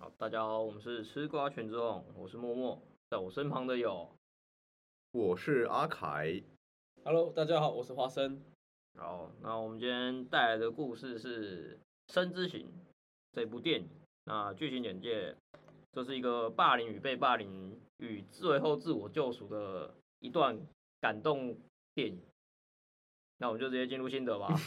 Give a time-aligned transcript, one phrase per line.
[0.00, 4.08] 好，大家好，我们是吃瓜群众，我是默默，在我身旁的有，
[5.10, 6.40] 我是阿凯。
[7.04, 8.40] Hello，大家好，我是花生。
[8.96, 11.80] 好，那我们今天带来的故事是
[12.14, 12.66] 《生之行》
[13.32, 13.88] 这部电影。
[14.26, 15.34] 那剧情简介，
[15.90, 20.56] 这是一个霸凌与被霸凌与最后自我救赎的一段
[21.00, 21.58] 感动
[21.94, 22.22] 电影。
[23.38, 24.48] 那我们就直接进入心得吧。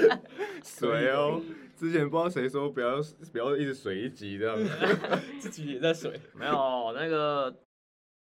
[0.64, 1.40] 水哦，
[1.76, 2.96] 之前不知道谁说不要
[3.32, 4.68] 不要一直水一集这样子。
[5.38, 7.54] 自己也在水，没有那个，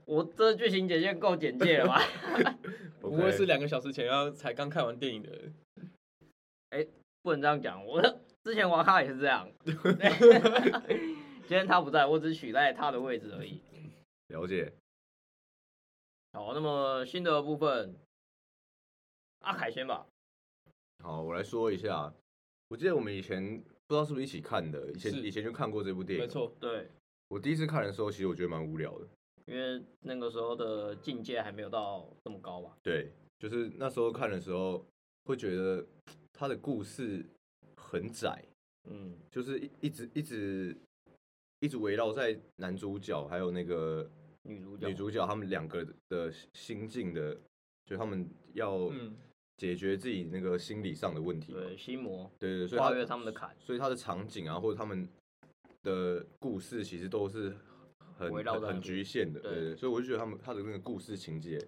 [0.07, 2.03] 我这剧情简介够简介了吧？
[3.01, 5.55] 不会是两个小时前要才刚看完电影的人。
[7.23, 8.01] 不能这样讲，我
[8.45, 9.47] 之前瓦卡也是这样。
[9.65, 13.61] 今天他不在，我只取代他的位置而已。
[14.29, 14.73] 了解。
[16.33, 17.95] 好，那么新的部分，
[19.49, 20.07] 阿凯先吧。
[21.03, 22.13] 好，我来说一下。
[22.69, 26.27] 我记得我们以前不知道是不是一起看的，以前以前就看过这部电影。
[26.27, 26.31] 没。
[26.31, 26.87] 错，对，
[27.29, 29.09] 我第一次看的时候，其实我觉得蛮无聊的。
[29.47, 32.77] 因为那个时候的境界还没有到这么高吧。
[32.83, 34.85] 对，就是那时候看的时候，
[35.25, 35.87] 会觉得
[36.35, 37.25] 他的故事
[37.75, 38.45] 很窄，
[38.91, 40.77] 嗯，就是一一直一直
[41.61, 44.07] 一直围绕在男主角还有那个
[44.43, 47.35] 女主角，女主角他们两个的心境的，
[47.87, 49.17] 就他们要嗯，
[49.59, 51.61] 解决自己那个心理上的问题嘛。
[51.61, 55.07] 对心魔对对，所以跨越他们的坎，所以他的场景啊，或者他们
[55.83, 57.55] 的故事，其实都是
[58.17, 59.39] 很很局限的。
[59.41, 61.59] 对对对，所以我就觉得他们他的那个故事情节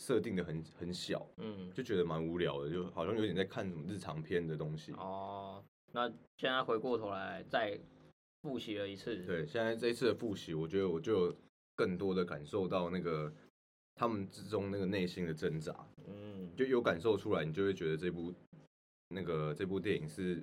[0.00, 4.92] 设定的很很小，嗯，就觉得蛮无聊的，就好像有点在看什么日常片的东西。
[4.92, 7.78] 哦，那现在回过头来再
[8.42, 11.36] 复习了一次，对，现在这一次的复习，我觉得我就有
[11.74, 13.32] 更多的感受到那个
[13.96, 15.74] 他们之中那个内心的挣扎，
[16.06, 18.34] 嗯，就有感受出来，你就会觉得这部
[19.10, 20.42] 那个这部电影是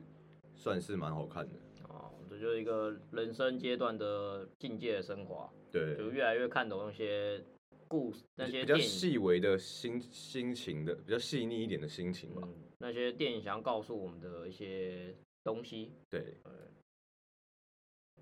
[0.56, 1.60] 算是蛮好看的。
[1.90, 7.44] 哦，这就是一个人生阶段的境界的升华，对，就越来越看懂那些
[7.90, 12.42] 故事，那些比较，细微的心心情的，比较细腻一点的心情吧。
[12.46, 15.92] 嗯，那些电影想要告诉我们的一些东西。
[16.10, 16.38] 对，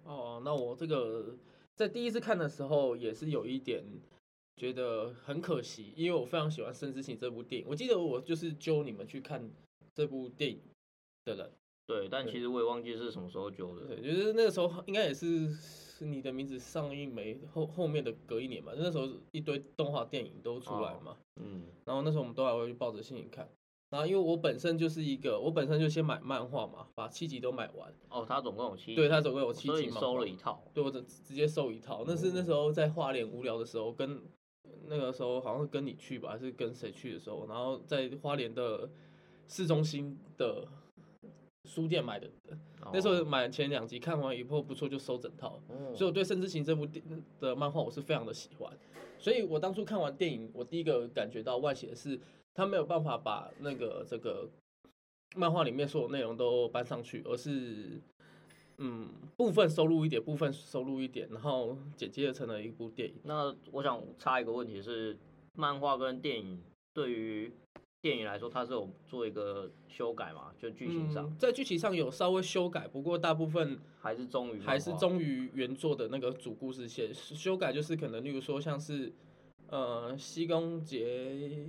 [0.03, 1.37] 哦，那我这个
[1.75, 3.83] 在第一次看的时候也是有一点
[4.55, 7.67] 觉得很可惜，因为我非常喜欢《生之行》这部电影。
[7.67, 9.49] 我记得我就是揪你们去看
[9.93, 10.59] 这部电影
[11.25, 11.51] 的人，
[11.87, 13.87] 对，但其实我也忘记是什么时候揪的。
[13.87, 21.17] 对，就是那个时候应该也是是你的名字上映没后后面的隔一年嘛，那时候一堆动画电影都出来嘛。
[21.41, 23.49] 嗯，然后那时候我们都还会抱着心情看。
[23.89, 27.93] 然后因为我本身就是一个，我本身就先买漫画嘛，把七集都买完。
[28.09, 30.63] 哦，他总共有七，对，它总共有七集嘛收了一套。
[30.73, 32.03] 对我直直接收一套。
[32.07, 34.19] 那是那时候在画脸无聊的时候，跟
[34.87, 38.89] 那个时候好像是跟你去吧，还是跟谁去的时候，然后在花莲的
[39.47, 40.67] 市中心的
[41.65, 42.29] 书店买的。
[42.91, 45.59] 那时候哦，买前两集看完以后不错，就收整套。
[45.69, 47.03] 哦所以我对《圣之行》这部电
[47.39, 48.71] 的漫画我是非常的喜欢，
[49.17, 52.19] 所以我当初看完电影，我第一个感觉到外写的是
[52.53, 54.49] 他没有办法把那个这个
[55.37, 58.01] 漫画里面所有内容都搬上去，而是
[58.77, 63.15] 嗯部分收录一点，部分收录一点，然后剪接成了一部电影。
[63.23, 65.17] 那我想插一个问题是，
[65.53, 66.61] 漫画跟电影
[66.93, 67.51] 对于
[68.01, 70.53] 电影来说，它是有做一个修改嘛？
[70.59, 77.13] 就剧情上，嗯，在剧情上有稍微修改，不过大部分还是忠于还是忠于原作的那个主故事线。
[77.13, 79.13] 修改就是可能，例如说像是
[79.67, 81.65] 呃西宫节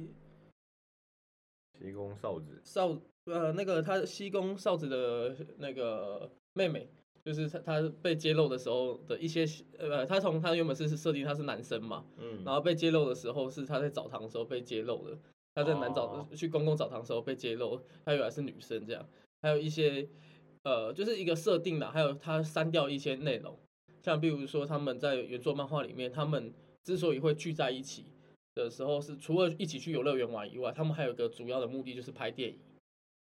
[1.78, 6.88] 西宫少子，少呃那个他西宫少子的那个妹妹，
[7.24, 9.46] 就是他他被揭露的时候的一些
[9.78, 15.18] 呃，他从他原本是是设定他是男生嘛，嗯，然后被揭露的时候是他在澡堂的时候被揭露的，
[15.54, 19.08] 他在男澡、哦去公共澡堂的时候被揭露，他原来是女生这样，
[19.42, 20.08] 还有一些
[20.62, 23.58] 呃就是一个设定啦，还有他删掉一些内容，
[24.02, 26.52] 像比如说他们在原作漫画里面，他们
[26.84, 28.04] 之所以会聚在一起
[28.54, 32.58] 的时候，是除了一起去游乐园玩以外，他们还有一个主要的目的就是拍电影。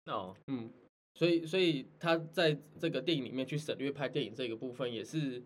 [0.06, 0.70] 哦，嗯，
[1.14, 5.42] 所以所以他在这个电影里面去省略拍电影这个部分也是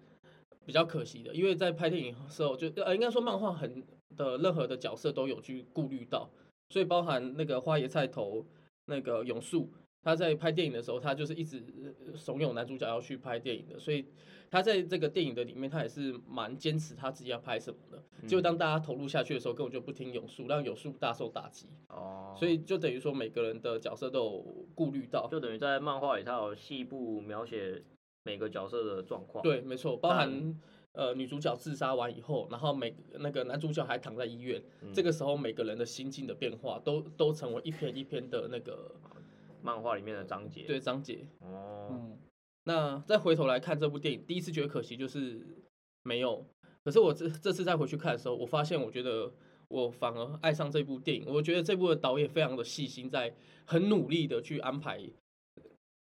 [0.64, 3.82] 比较可惜的，因为在拍电影的时候就呃应该说漫画很
[4.16, 6.30] 的任何的角色都有去顾虑到，
[6.70, 8.44] 所以包含那个花椰菜头
[8.86, 9.70] 那个永树，
[10.02, 11.62] 他在拍电影的时候，他就是一直
[12.08, 14.04] 呃怂恿男主角要去拍电影的，所以
[14.50, 18.02] 他在这个电影的里面，他也是蛮坚持他自己要拍什么的。
[18.26, 21.66] 结果当大家投入下去的时候，根本就不听永树，让永树大受打击。
[21.88, 25.28] 哦，所以就等于说每个人的角色都有顾虑到。
[25.28, 27.82] 就等于在漫画里，他有细部描写
[28.22, 30.58] 每个角色的状况。，对，没错，包含
[30.92, 38.90] 呃女主角自杀完以后，然后每那个男主角还躺在医院，嗯这个时候每个人的心境的变化都都成为一篇一篇的那个
[39.62, 40.62] 漫画里面的章节。
[40.62, 41.26] 对章节。
[41.40, 42.18] 哦，嗯，
[42.64, 45.46] 那再回头来看这部电影，第一次觉得可惜就是
[46.02, 46.44] 没有。
[46.84, 49.32] 可是我这这次再回去看的时候，我发现我觉得
[49.68, 51.24] 我反而爱上这部电影。
[51.26, 53.34] 我觉得这部的导演非常的细心，在
[53.66, 55.02] 很努力的去安排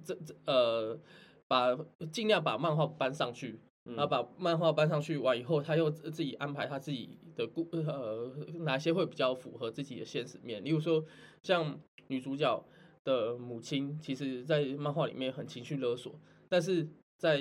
[0.05, 0.99] 这这呃，
[1.47, 1.77] 把
[2.11, 11.05] 尽量把漫画搬上去，嗯然后把漫画搬上去完以后，他又自自己安排他自己的故呃哪些会比较符合自己的现实面，例如说
[11.43, 12.65] 像女主角
[13.05, 16.19] 的母亲，其实在漫画里面很情绪勒索，
[16.49, 16.89] 但是
[17.19, 17.41] 在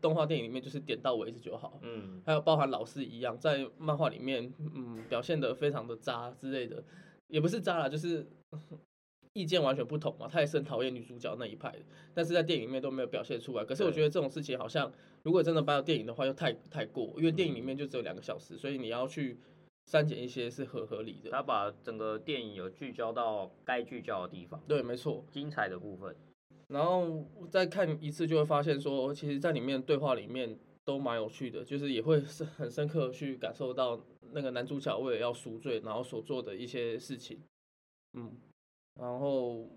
[0.00, 1.78] 动画电影里面就是点到为止就好。
[1.82, 6.82] 嗯还有包含老师一样，在漫画里面，嗯，表现的非常的渣之类的，
[7.28, 8.26] 也不是渣啦，就是
[9.34, 10.28] 意见完全不同嘛。
[10.28, 11.78] 他也是很讨厌女主角那一派的，
[12.12, 13.64] 但是在电影里面都没有表现出来。
[13.64, 14.92] 可是我觉得这种事情好像，
[15.22, 19.38] 如果真的搬到电影的话，又太太过，因为电影里面就只有两个小时，所以你要去
[19.86, 21.30] 删减一些是合合理的。
[21.30, 25.24] 他把整个电影有聚焦到该聚焦的地方，对，没错。
[25.30, 26.16] 精彩的部分。
[26.68, 34.02] 然后再看一次就会发现说，其实在里面对话里面都蛮有趣的，就是也会是很深刻去感受到
[34.32, 37.42] 那个男主角为了要赎罪，然后所做的一些事情，
[38.14, 38.34] 嗯，
[38.98, 39.68] 然后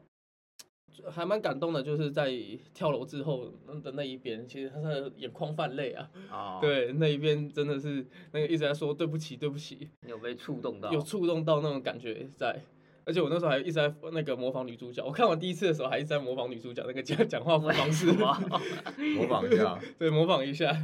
[1.11, 2.31] 还蛮感动的，就是在
[2.73, 3.51] 跳楼之后
[3.83, 10.91] 的那一边，其实他的眼眶泛泪啊，哦，，对，那一边真的是那个一直在说对不起，对不起，你有被触动到？
[10.91, 12.61] 有触动到那种感觉在。
[13.07, 18.35] 而且我那时候还一直在那个模仿女主角，我看完第一次的时候还一直在模仿女主角那个讲讲话方式，哇
[19.15, 20.75] 模仿一下， 对，模仿一下。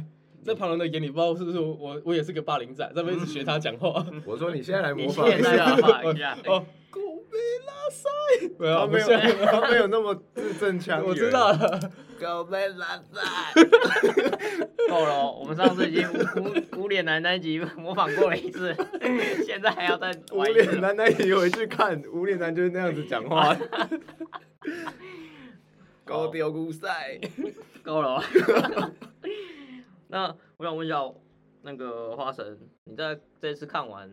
[0.44, 4.04] 在旁人的眼里，不知道是不是我我也是个霸凌仔，在那边一直学他讲话。
[4.26, 6.64] 我说你现在来模仿一下，模仿一下，哦，
[7.92, 8.08] 塞，
[8.58, 9.06] 没有，他没有，
[9.46, 11.92] 他没有那么字正腔圆，我知道了。
[12.18, 13.20] 狗被拉塞。
[14.88, 18.74] 够了哦，我们上次已经无无无脸男那一集模仿过了一次，
[19.44, 23.56] 现在还要再无脸男男也回去看，无脸男就是那样子讲话。
[26.04, 27.18] 高调古赛，
[27.82, 28.22] 够了哦。
[30.08, 30.96] 那我想问一下，
[31.62, 34.08] 那个花神，你在这次看完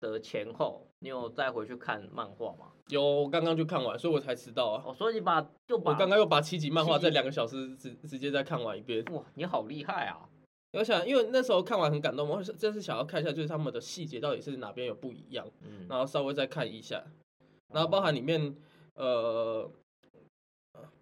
[0.00, 2.72] 的前后，你有再回去看漫画吗？
[2.90, 4.82] 有，我刚刚就看完，所以我才迟到啊。
[4.86, 9.04] 哦，所以你把就把我刚刚又把七集漫画在两个小时直直接再看完一遍。
[9.12, 10.28] 哇，你好厉害啊！
[10.72, 17.02] 我想，因为那时候看完很感动嘛，我是这次想要看一下，就是他们的细节到底是哪边有不一样，嗯，然后稍微再看一下，
[17.74, 18.54] 然后包含里面
[18.94, 19.68] 呃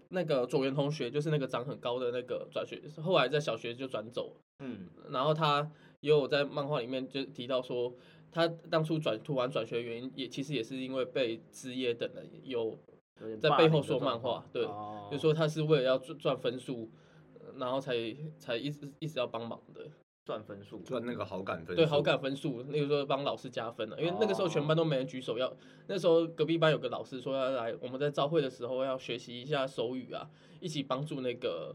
[0.08, 5.70] 那个左元同学，就是那个长很高的那个转学，后来在小学就转走，嗯然后他
[6.00, 7.93] 也有在漫画里面就提到说，
[8.30, 12.78] 他当初转突然转学的原因，也其实也是因为被职业等人有，
[13.40, 16.90] 在背后说漫画对哦就说他是为了要赚赚分数，
[17.40, 17.94] 呃然后才
[18.38, 19.86] 才一直一直要帮忙的。
[20.25, 25.50] 赚分数，赚那个好感分数，对好感分数，那个时候帮老师加分了，因为那个时候全班都没人举手要，
[25.86, 30.28] 那时候隔壁班有个老师说要来，我们在招会的时候要学习一下手语啊，
[30.60, 31.74] 一起帮助那个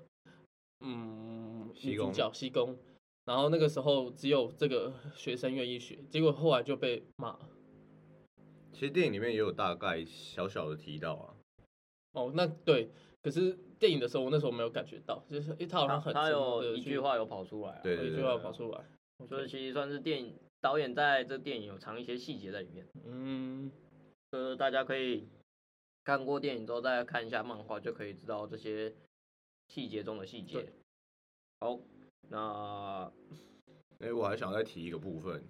[0.81, 2.77] 嗯女主角西宫，
[3.25, 7.39] 然后那个时候只有这个学生愿意学，结果后来就被骂。
[8.73, 11.35] 其实电影里面也有大概小小的提到啊，
[12.13, 12.89] 哦，那对，
[13.21, 18.83] 可是电影的时候我那时候没有感觉到，就是诶他好像很他有一句话有跑出来啊，对对对有一句话跑出来，
[19.29, 23.71] 所以其实算是电影导演在这电影有藏一些细节在里面，嗯，
[24.31, 25.27] 就是大家可以
[26.03, 28.93] 看过电影之后再看一下漫画，就可以知道这些
[29.67, 30.67] 细节中的细节。
[31.59, 31.79] 好，
[32.29, 33.11] 那
[33.99, 35.41] 哎、我还想再提一个部分，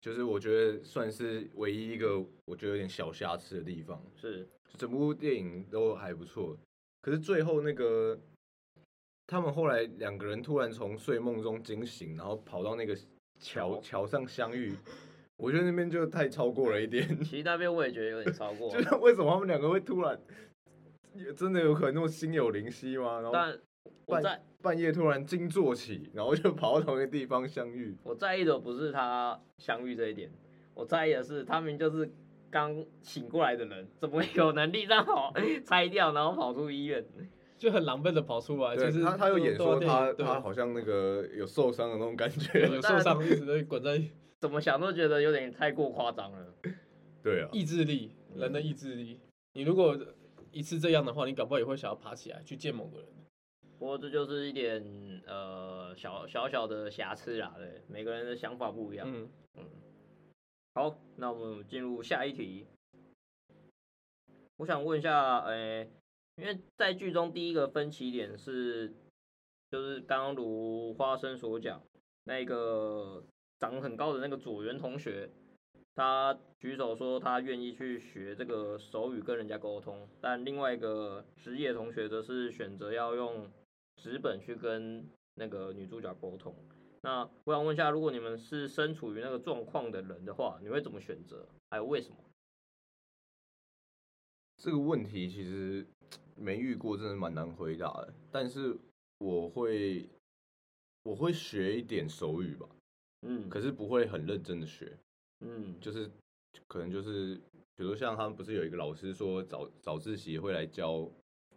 [0.00, 4.46] 就是我觉得算是唯一一个我觉得有点小瑕疵的地方，是。
[4.76, 6.54] 整部电影都还不错，
[7.00, 8.18] 可是最后那个
[9.26, 12.94] 他们后来两个人突然从睡梦中惊醒，然后跑到那个
[13.40, 14.74] 桥桥桥上相遇，
[15.38, 18.68] 我觉得那边就太超过了一点， 其实那边我也觉得有点超过。
[18.76, 20.20] 就，是为什么他们两个会突然，
[21.34, 23.20] 真的有可能那么心有灵犀吗？
[23.20, 23.58] 然后但
[24.06, 30.30] 我在半夜突然惊坐起，然后就跑到同一个地方相遇，我在意的不是他相遇这一点，
[30.74, 32.10] 我在意的是他们就是
[32.50, 35.32] 刚醒过来的人，怎么有能力让我
[35.64, 37.04] 拆掉，然后跑出医院？
[37.58, 43.98] 就很狼狈的跑出来，就是对他他有演说他他好像那个有受伤的那种感觉，有 受伤，一直在滚在
[44.40, 46.54] 怎么想都觉得有点太过夸张了。
[47.22, 49.18] 对啊，意志力，人的意志力。
[49.54, 49.98] 你如果
[50.52, 53.08] 一次这样的话，你搞不好也会想要爬起来去见某个人。
[53.78, 54.82] 不过这就是一点
[55.26, 59.06] 呃小小小的瑕疵啦，对，每个人的想法不一样。
[59.54, 59.68] 嗯，
[60.74, 62.66] 好，那我们进入下一题。
[64.56, 65.90] 我想问一下，诶、
[66.36, 68.94] 因为在剧中第一个分歧点是，
[69.70, 71.82] 就是刚刚如花生所讲，
[72.24, 73.22] 那个
[73.60, 75.28] 长很高的那个左元同学，
[75.94, 83.50] 他举手说他愿意去学这个手语跟人家沟通，但另外一个职业同学则是选择要用
[83.96, 86.54] 纸本去跟那个女主角沟通。
[87.02, 91.46] 那我想问一下，如果你们是身处于那个状况的人的话，你会怎么选择？
[91.70, 92.16] 还有为什么？
[94.56, 95.86] 这个问题其实
[96.34, 98.14] 没遇过，真的蛮难回答的。
[98.32, 98.76] 但是
[99.18, 100.08] 我会
[101.02, 102.66] 我会学一点手语吧，
[103.22, 104.98] 嗯，可是不会很认真的学，
[105.40, 106.10] 嗯，就是
[106.66, 107.36] 可能就是
[107.76, 111.08] 比如像他们不是有一个老师说早早自习会来教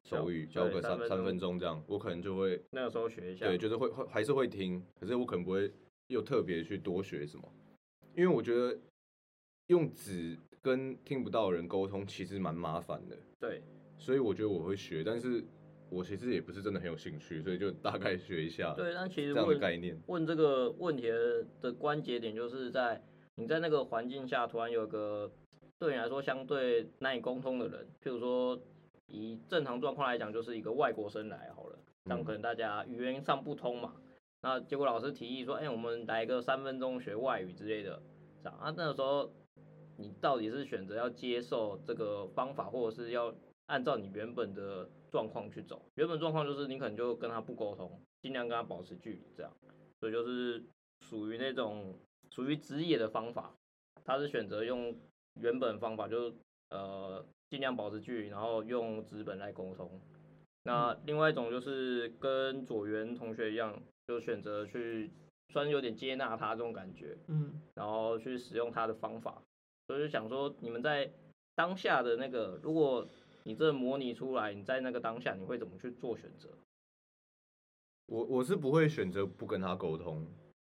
[0.03, 3.45] 手语，教教个三三分钟这样，我可能就会那个时候学一下。
[3.45, 5.71] 对，就是会会还是会听，可是我可能不会
[6.07, 7.43] 又特别去多学什么，
[8.15, 8.77] 因为我觉得
[9.67, 13.61] 用纸跟听不到的人沟通其实蛮麻烦的，对，
[13.97, 15.43] 所以我觉得我会学，但是
[15.89, 19.97] 我其实也不是真的很有兴趣，所以就 大概学一下对，但其实这样的概念。
[20.07, 23.01] 问这个问题的的关节点，就是在
[23.35, 25.31] 你在那个环境下突然有个
[25.77, 28.59] 对你来说相对难以沟通的人，譬如说
[29.09, 33.95] 以正常状况来讲，就是一个外国生来好了，这样嗯可能大家语言上不通嘛，
[34.41, 38.01] 那结果老师提议说，哎、我们来个三分钟学外语之类的，
[38.43, 39.31] 这样啊，那个时候
[39.97, 43.33] 你到底是选择要接受这个方法，或者是要
[43.65, 45.81] 按照你原本的状况去走？
[45.95, 49.51] 原本状况就是你可能就跟他不沟通，尽量跟他保持距离，这样，
[49.99, 50.63] 所以就是
[51.01, 51.93] 属于那种
[52.29, 53.53] 属于职业的方法，
[54.05, 54.95] 他是选择用
[55.41, 56.35] 原本方法，就是
[56.69, 59.89] 呃尽量保持距离，然后用纸本来沟通。
[60.63, 65.09] 那另外一种就是跟左元同学一样，就选择去
[65.49, 69.41] 算是有点接纳他这种感觉，嗯，然后去使用他的方法。
[69.87, 71.11] 所以就想说，你们在
[71.55, 73.07] 当下的那个，如果
[73.43, 76.49] 你这模拟出来，你在那个当下，你会怎么去做选择？
[78.05, 80.27] 我我是不会选择不跟他沟通，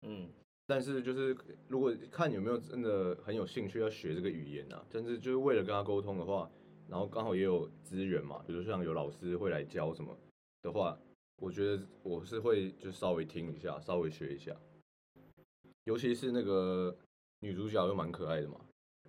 [0.01, 0.29] 嗯
[0.70, 1.36] 但是就是
[1.68, 6.48] 如果看有没有真的很有兴趣要学这个语言啊，但是就是为了跟他沟通的话，
[6.88, 10.16] 然后刚好也有资源嘛，比如像有老师会来教什么
[10.62, 10.96] 的话，
[11.42, 14.56] 我觉得我是会就稍微听一下，稍微学一下，
[15.86, 16.96] 尤其是那个
[17.40, 18.58] 女主角又蛮可爱的嘛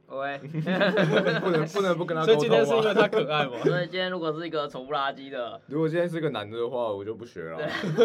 [0.07, 0.39] ，，OK。
[1.45, 2.95] 不能不能不跟她所以沟今天是因为。
[2.95, 3.59] 他可爱吗？
[3.69, 7.59] 所以今天如果是一个丑不拉几的，如果今天是个男的的话，我就不学了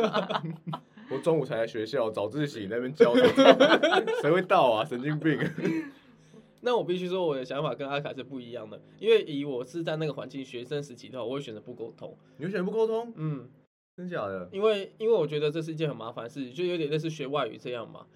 [0.10, 0.44] 啊。
[1.12, 3.24] 我中午才来学校早自习那边教的，
[4.22, 4.86] 谁会到啊？
[4.86, 5.40] 神经病！
[6.62, 12.18] 那我必须说，我的想法跟阿凯是不一样的，因为以我是在那个环境学生时期的话，我会选择不沟通。
[12.38, 13.14] 你会选择不沟通？
[13.18, 13.48] 嗯，
[13.96, 14.50] 真假的？
[14.52, 18.08] 因为因为我觉得这是一件很麻烦的事，就有点类似学外语这样嘛。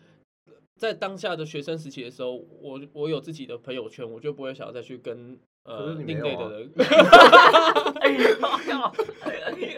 [0.78, 6.72] 在当下的学生时期的时候，我我有自己的朋友圈，我就不会想要再去跟可呃另类的人，
[8.02, 8.18] 哎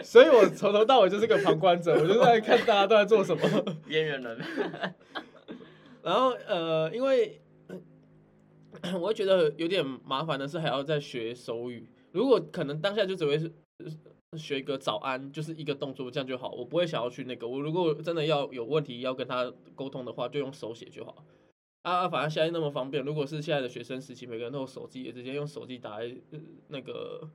[0.02, 3.42] 所以我从头到尾就是个旁观者，我就在看大家都在做什么。
[3.86, 4.38] 边缘人，
[6.02, 7.40] 然后呃，因为
[8.94, 11.88] 我会觉得有点麻烦的是，还要再学手语。
[12.12, 13.52] 如果可能当下就只会是
[14.30, 16.50] 呃学一个早安，就是一个动作，这样就好。
[16.50, 17.46] 我不会想要去那个。
[17.46, 21.24] 我如果真的要有问题要跟他沟通的话，就用手写就好。
[21.82, 23.04] 啊啊，反正现在那么方便。
[23.04, 27.28] 如果是现在的学生时期，每个人都有手机，也直接用手机打在、呃那个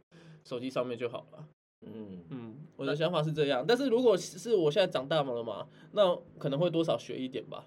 [0.43, 1.47] 手机上面就好了。
[1.85, 7.65] 嗯，嗯，我的想法是这样，但是如果是我现在长大了嘛，那可能会多少学一点吧。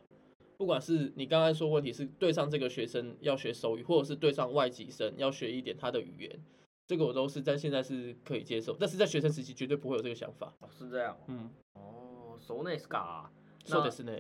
[0.56, 6.38] 不管是你刚才说问题是对上这个学生要学手语，或者是对上外籍生要学一点他的语言，
[6.87, 10.52] 这个我都是在现在是可以接受，但是在学生时期绝对不会有这个想法。
[10.60, 13.30] 哦是这样，嗯，哦，熟内斯卡，
[13.64, 14.12] 说的是呢，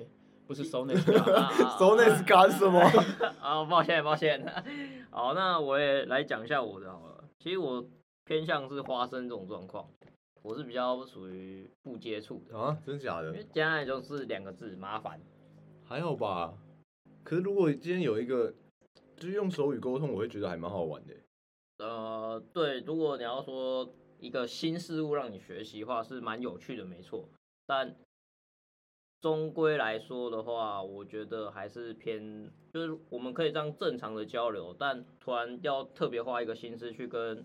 [0.50, 2.80] 不是 Sony，Sony 是干什么？
[3.40, 4.44] 啊，抱歉抱歉，
[5.08, 7.22] 好，那我也来讲一下我的好了。
[7.38, 7.86] 其实我
[8.24, 9.88] 偏向是花生这种状况，
[10.42, 13.44] 我是比较属于不接触的，啊，真假的因为？
[13.52, 15.20] 简单来就是两个字，麻烦。
[15.84, 16.52] 还好吧。
[17.22, 18.52] 可是如果今天有一个
[19.16, 21.14] 就是用手语沟通，我会觉得还蛮好玩的。
[21.78, 23.88] 呃，对，如果你要说
[24.18, 27.28] 一个新事物让你学习的话，是蛮有趣的，没错。
[27.66, 27.94] 但
[29.20, 37.44] 终归来说的话，我觉得还是偏，就是我们可以这样正常的交流，但突然要特别花一个心思去跟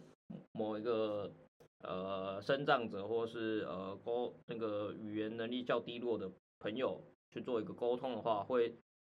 [0.54, 1.32] 某一个
[1.80, 7.02] 呃生长者或是呃沟那个语言能力较低落的朋友
[7.32, 8.70] 去做一个沟通的话，会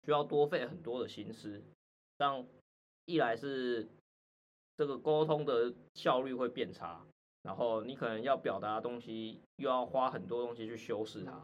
[0.05, 1.63] 需要多费很多的心思。
[2.19, 2.45] 这样
[3.05, 3.87] 一来是
[4.77, 7.03] 这个沟通的效率会变差，
[7.41, 11.43] 然后你可能要表达的东西又要花很多东西去修饰它，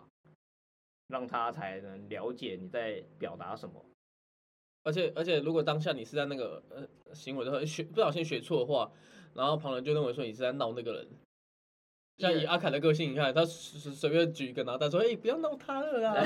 [1.07, 3.85] 让他才能了解你在表达什么。
[4.83, 8.91] 而且而且，如果当下你是在那个呃行为的话，学不小心学错的话，
[9.33, 11.07] 然后旁人就认为说你是在闹那个人。
[12.19, 16.15] 像以阿凯的个性，你看他随随随便举一个，然后他说：“哎、不要闹他了啦。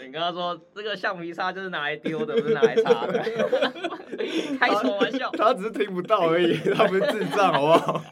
[0.00, 3.18] 你跟他说这个橡皮擦就是拿来丢的，不是拿来擦的，
[4.60, 5.28] 开什么玩笑？
[5.32, 8.04] 他只是听不到而已，他不是智障，好不好？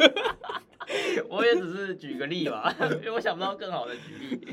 [1.28, 4.48] 我也只是举个例嘛， 因为我想不到更好的举例。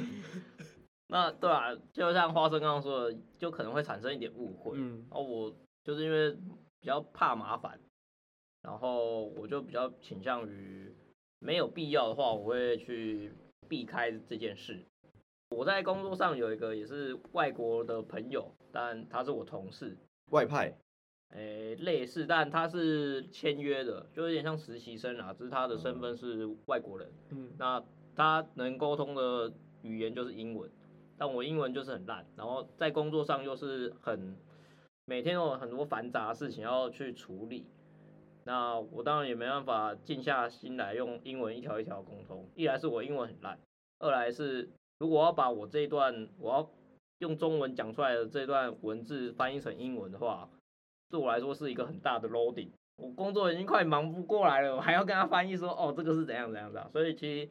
[1.10, 4.74] 那对啊，就像花生刚刚说的，就可能会产生一点误会。
[4.76, 6.32] 嗯哦，我就是因为
[6.82, 7.80] 比较怕麻烦，
[8.62, 10.94] 然后我就比较倾向于
[11.40, 13.32] 没有必要的话，我会去
[13.70, 14.78] 避开这件事。
[15.50, 19.96] 我在工作上有一个也是外国的朋友，但他是我同事，
[20.32, 20.78] 外派，
[21.32, 27.12] 诶、类似，但他是签约的，就有点像实习生啊，只是他的身份是外国人。
[27.30, 27.84] 嗯那
[28.16, 29.52] 他能沟通的
[29.84, 30.70] 语言就是英文，
[31.18, 34.36] 但我英文就是很烂，然后在工作上又是很
[35.06, 37.66] 每天都有很多繁杂的事情要去处理。
[38.46, 42.50] 那我当然也没办法静下心来用英文一条一条沟通。
[42.56, 43.60] 一来是我英文很烂，
[44.00, 44.70] 二来是
[45.00, 46.72] 如果要把我这一段我要
[47.20, 50.50] 用中文讲出来的这段文字翻译成英文的话，
[51.10, 52.70] 对我来说是一个很大的 loading。
[52.98, 56.90] 我工作已经快忙不过来了，我还要跟他翻译说，哦，这个是怎样怎样怎样。
[56.92, 57.50] 所以其实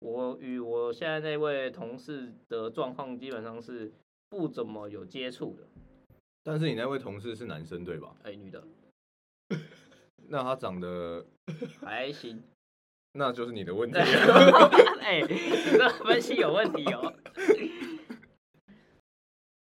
[0.00, 3.92] 我与我现在那位同事的状况基本上是
[4.28, 5.62] 不怎么有接触的。
[6.42, 8.14] 但是你那位同事是男生对吧？
[8.24, 8.62] 哎、女的
[10.28, 11.24] 那他长得，
[11.80, 12.42] 还行。
[13.12, 13.96] 那就是你的问题。
[15.00, 15.28] 哎、你
[15.78, 17.14] 这分析有问题哦。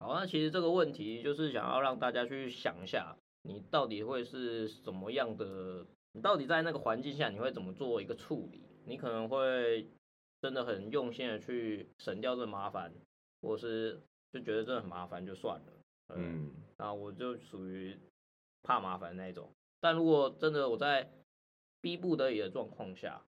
[0.10, 5.86] 好，那其实这个问题就是想要让大家去想一下，你到底会是什么样的？
[6.14, 8.60] 你到底在那个环境下，你会怎么做一个处理？
[8.86, 9.88] 你可能会
[10.42, 12.92] 真的很用心的去省掉这麻烦，
[13.44, 14.02] 或是
[14.34, 15.74] 就觉得真的很麻烦就算了。
[16.16, 17.96] 嗯，嗯，那我就属于
[18.64, 19.48] 怕麻烦那一种。
[19.80, 21.08] 但如果真的我在
[21.82, 23.22] 逼不得已的状况下，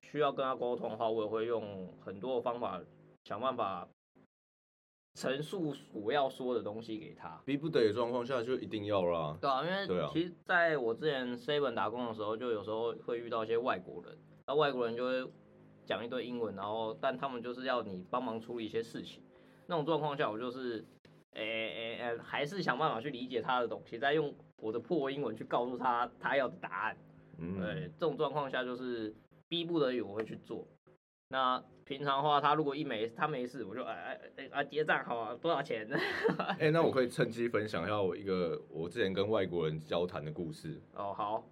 [0.00, 2.80] 需要跟他沟通的话，我也会用很多的方法
[3.24, 3.88] 想办法
[5.18, 7.40] 陈述我要说的东西给他。
[7.44, 9.36] 逼不得已的状况下就一定要啦。
[9.40, 15.28] 对啊，因对啊为其实在我之前 seven 打工的时候，就有时候会遇到一些外国人，那外国人就会
[15.84, 19.20] 讲一堆英文，然后但他们就是要你帮忙处理一些事情。
[19.66, 20.84] 那种状况下，我就是，
[21.32, 26.96] 诶诶诶，还是想办法去理解他的东西，再用我的破英文去告诉他他要的答案。
[27.38, 29.12] 嗯，对，这种状况下就是
[29.48, 30.64] 逼不得已我会去做。
[31.30, 35.88] 那平常的话，他如果一没他没事，我就哎哎哎啊结账好啊，多少钱？
[36.58, 40.80] 哎、那我可以趁机分享一下我一个我之前跟外国人交谈的故事。
[40.94, 41.44] 哦好，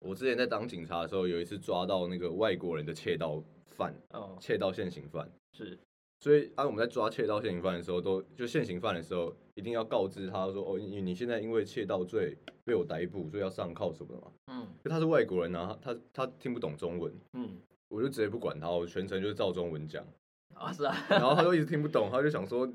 [0.00, 5.28] 我之前在当警察的时候，有一次抓到那个外国人的窃盗犯，哦窃盗现行犯。
[5.52, 5.78] 是，
[6.20, 14.32] 所以啊，我们在抓窃盗现行犯的时候，都就现行犯的时候，一定要告知他说，哦，你你现在因为窃盗罪被我逮捕，所以要上铐什么的嘛。
[14.46, 17.60] 嗯因为他是外国人啊，他他他听不懂中文，嗯
[17.90, 20.02] 我就直接不管他，我全程就是照中文讲，
[20.54, 22.66] 啊是啊，然后他就一直听不懂，他就想说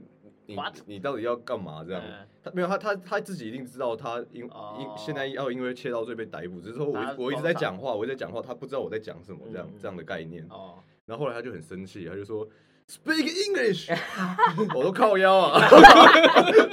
[0.46, 0.56] 你？
[0.86, 2.04] 你到底要干嘛这样？
[2.06, 10.46] 嗯他没有他他他自己一定知道他因因哦现在要因为窃盗罪被逮捕，只是说我一我一直在讲话，我一直在讲话，他不知道我在讲什么这样嗯这样的概念。
[10.52, 10.76] 哦，
[11.08, 12.48] 然后后来他就很生气，他就说
[12.88, 13.90] Speak English，
[14.78, 15.60] 我都靠腰啊，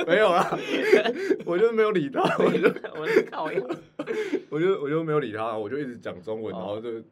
[0.06, 0.46] 没有啦，
[1.46, 2.68] 我就没有理他，我就
[3.00, 3.62] 我是靠腰。
[4.50, 7.02] 我就我就没有理他，我就一直讲中文，哦然后就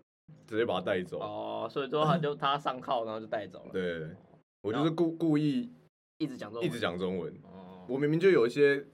[0.46, 1.20] 直接把他带走。
[1.20, 4.08] 哦，所以之后他就他上铐，然后就带走了。，对，
[4.62, 5.70] 我就是故故意
[6.18, 6.78] 一直讲中文，一直。
[6.80, 8.84] 讲中文，哦，我明明就有一些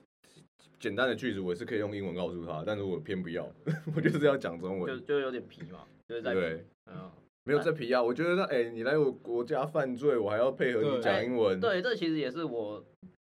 [0.79, 3.49] 简单的句子，我是可以用英文告诉他，但是我偏不要，
[3.95, 4.87] 我就是要讲中文。
[4.87, 7.11] 就就有点皮嘛，就是在皮对，嗯，
[7.43, 11.59] 没有在皮啊，我觉得他，哎、你来我国家犯罪，我还要配合你讲英文。
[11.59, 12.83] 对，这其实也是我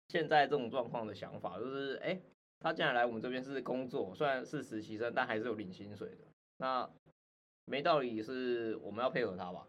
[0.09, 2.23] 现在这种状况的想法，就是哎、诶
[2.63, 6.17] 他既然来我们这边是工作，虽然是实习生，但还是有领薪水的。
[6.59, 6.87] 那
[7.71, 9.67] 没道理是我们要配合他吧？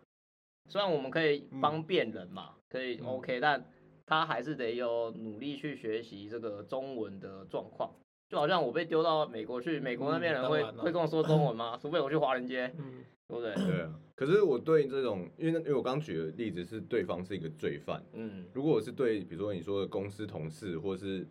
[0.69, 3.63] 虽然我们可以方便人嘛，可以嗯 OK，、但
[4.05, 7.91] 他还是得有努力去学习这个中文的状况。
[8.29, 11.77] 就好像我被丢到美国去，美国那边人会、会跟我说中文吗？
[11.81, 13.53] 除非我去华人街，嗯对不对？
[13.65, 21.27] 对啊，可是我对这种，因为因为我刚举的例子是对方是一个罪犯，嗯，如果我是对，比如说你说的公司同事或是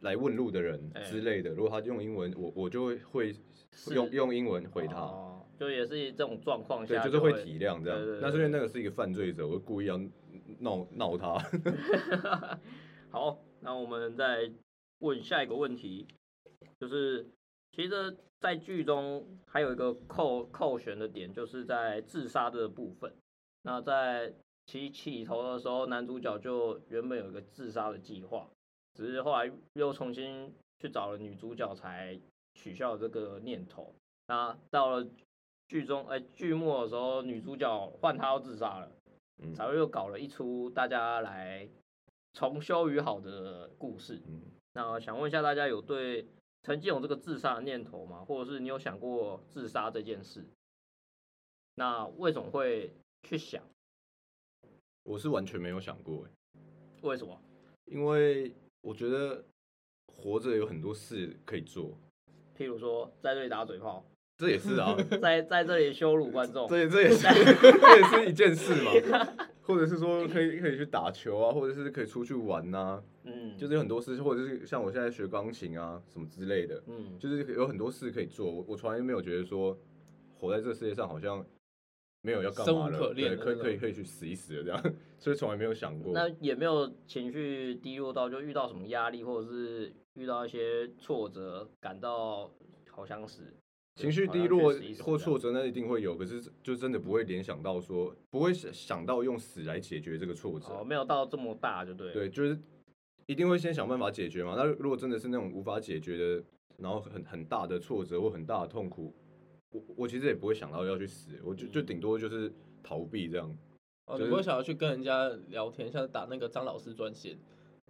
[0.00, 3.34] 来问路的人哎之类的，如果他用英文，我我就会会
[3.92, 8.20] 用用英文回他，哦，就也是这种状况对，下，就是会体谅这样对对对。
[8.20, 9.98] 那是因为那个是一个犯罪者，我故意要
[10.58, 11.38] 闹闹他。
[13.10, 14.50] 好，那我们再
[14.98, 16.06] 问下一个问题，
[16.80, 17.26] 就是
[17.72, 23.12] 其实，在剧中还有一个扣扣悬的点，就是在自杀的部分。
[23.62, 24.32] 那在
[24.66, 28.48] 起起头的时候，男主角就原本有一个自杀的计划，
[28.94, 32.18] 只是后来又重新去找了女主角，才
[32.54, 33.94] 取消了这个念头。
[34.26, 35.06] 那到了
[35.68, 38.90] 剧中，哎、剧末的时候，女主角换他要自杀了。
[39.42, 41.68] 嗯才会又搞了一出大家来
[42.34, 44.22] 重修于好的故事。
[44.28, 44.40] 嗯，
[44.74, 46.24] 那想问一下大家，有对
[46.62, 48.24] 曾经有这个自杀的念头吗？
[48.24, 50.46] 或者是你有想过自杀这件事？
[51.74, 53.60] 那为什么会去想？
[55.02, 56.30] 我是完全没有想过欸，
[57.02, 57.36] 为什么？
[57.86, 59.44] 因为我觉得
[60.06, 61.98] 活着有很多事可以做，
[62.56, 64.04] 譬如说在这里打嘴炮，
[64.36, 68.90] 这也是啊， 在在这里羞辱观众，这也这也是 这也是一件事嘛，
[69.62, 78.50] 或者是说可以可以去打球啊，或者是可以出去玩呐、嗯，就是有很多事，或者是像我现在学钢琴啊什么之类的，嗯，就是有很多事可以做。
[78.50, 79.78] 我我从来没有觉得说
[80.38, 81.44] 活在这个世界上好像
[82.22, 86.12] 没有要干嘛了，可对，可可以可以去死一死的这样，所以从来没有想过。
[86.12, 92.50] 那也没有情绪低落到就遇到什么压力，或者是遇到一些挫折，感到
[92.90, 93.42] 好想死，
[93.96, 100.66] 情绪低落或挫折，那一定会有，可是就真的不会联想到说，不会想想到用死来解决这个挫折。
[100.68, 102.12] 哦，没有到这么大，就对了。
[102.12, 102.58] 对，就是
[103.26, 104.54] 一定会先想办法解决嘛。
[104.56, 106.44] 那如果真的是那种无法解决的，
[106.78, 109.14] 然后很很大的挫折或很大的痛苦，
[109.70, 112.52] 我我其实也不会想到要去死，我就就顶多就是
[112.82, 113.56] 逃避这样。
[114.06, 117.38] 哦，就是你不会想要去跟人家聊天，像打那个张老师专线，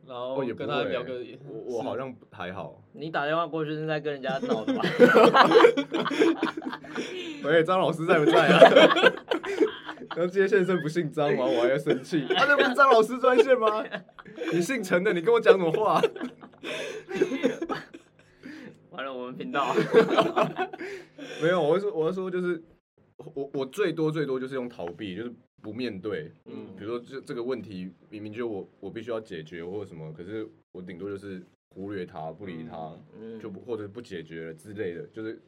[0.07, 1.15] 然后跟他会聊个，
[1.49, 2.81] 我我好像还好。
[2.93, 4.83] 你打电话过去是在跟人家闹的吧？
[7.45, 8.61] 喂，张老师在不在啊？
[10.15, 11.45] 然后接线生不姓张吗？
[11.45, 12.23] 我还要生气。
[12.35, 13.85] 啊，那不是张老师专线吗？
[14.53, 16.01] 你姓陈的，你跟我讲什么话？
[18.91, 19.75] 完了，我们频道
[21.43, 22.63] 没有，我是说，我是说，就是
[23.35, 25.33] 我我最多最多就是用逃避，就是
[25.65, 26.31] 不面对。
[26.45, 31.43] 嗯比如说这这个问题明明就我我必须要解决或者什么，可是我顶多就是
[31.75, 35.41] 忽略它，不理它，嗯就不或者不解决了之类的，就是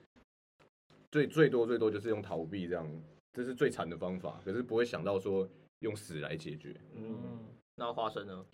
[1.11, 3.02] 最最多最多就是用逃避这样，
[3.35, 4.40] 这是最惨的方法。
[4.42, 5.46] 可是不会想到说
[5.81, 6.74] 用死来解决。
[6.94, 7.38] 嗯，嗯，
[7.76, 8.46] 那花生呢？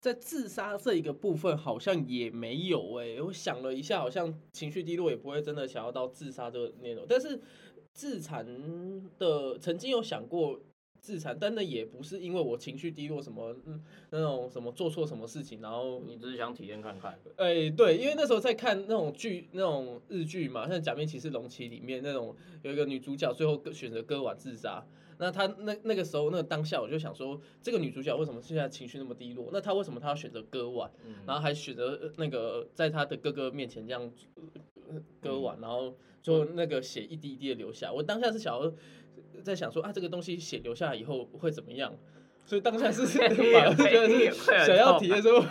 [0.00, 7.40] 在自杀这一个部分好像也没有哎、我想了一下，好像情绪低落也不会真的想要到自杀这个念头，但是
[7.92, 8.44] 自残
[9.18, 10.60] 的曾经有想过
[11.02, 17.18] 自残，但那也不是因为我情绪低落什么嗯那种什么做错什么事情，然后你只是想体验看看。
[17.36, 24.86] 哎、对，因为那时候在看那种剧，那种日剧嘛，像《假面骑士龙骑》里面那种有一个女主角最后选择割腕自杀。
[25.18, 29.50] 那她那那个时候那个当下，我就想说，这个女主角为什么现在情绪那么低落？
[29.52, 34.08] 那她为什么她要选择割腕，嗯，然后还选择呃那个在她的哥哥面前这样
[34.88, 37.92] 呃割腕，然后就那个血一滴一滴的流下。
[37.92, 38.72] 我当下是想要
[39.42, 41.92] 在想说啊，这个东西血流下来以后会怎么样？
[42.44, 45.44] 所以当下是 反而是觉得是想要体验说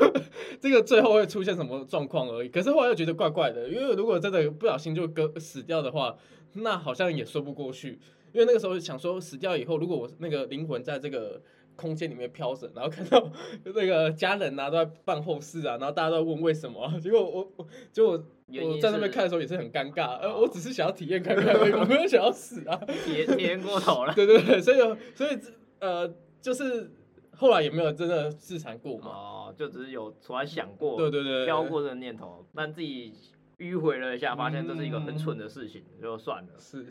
[0.60, 2.50] 这个最后会出现什么状况而已。
[2.50, 6.18] 可是后来又觉得怪怪的，因为如果真的不小心就割死掉的话，
[6.54, 7.98] 那好像也说不过去。
[8.34, 11.42] 因为那个时候想说死掉以后，如果我那个灵魂在这个
[11.76, 13.32] 空间里面飘着，然后看到
[13.66, 18.12] 那个家人啊都在办后事啊，然后大家都在问为什么啊、 结果我我结果
[18.54, 22.76] 我在那边看的时候也是很尴尬，呃，哦我只是想要体验看看而已，我没有想要死啊。
[23.06, 24.14] 体验 体验过头了。
[24.14, 24.78] 对对对，所以
[25.16, 25.38] 所以
[25.80, 26.92] 呃，就是
[27.36, 29.08] 后来也没有真的自残过嘛。
[29.12, 33.14] 哦，就只是有突然想过，对对对，飘过这个念头，但自己
[33.58, 36.50] 迂回了一下，发现这是一个很嗯蠢的事情，就算了。
[36.60, 36.86] 是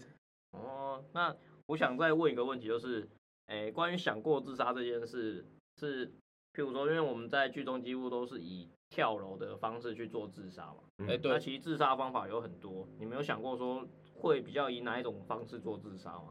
[0.52, 1.34] 哦，那
[1.66, 3.08] 我想再问一个问题，就是，
[3.50, 5.44] 诶、关于想过自杀这件事，
[5.76, 6.06] 是，
[6.54, 13.84] 譬如说，因为我们在剧中几乎都是以跳楼的方式去做自杀嘛，嗯哎、对那，其实自杀方法有很多，你没有想过说
[14.14, 16.28] 会比较以哪一种方式做自杀吗？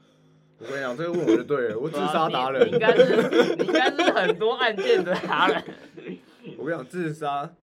[0.58, 2.72] 我跟你讲，这个问我就对了，我自杀达人你你。
[2.72, 5.62] 应该是你应该是很多案件的达人。
[6.56, 7.54] 我跟你讲，自杀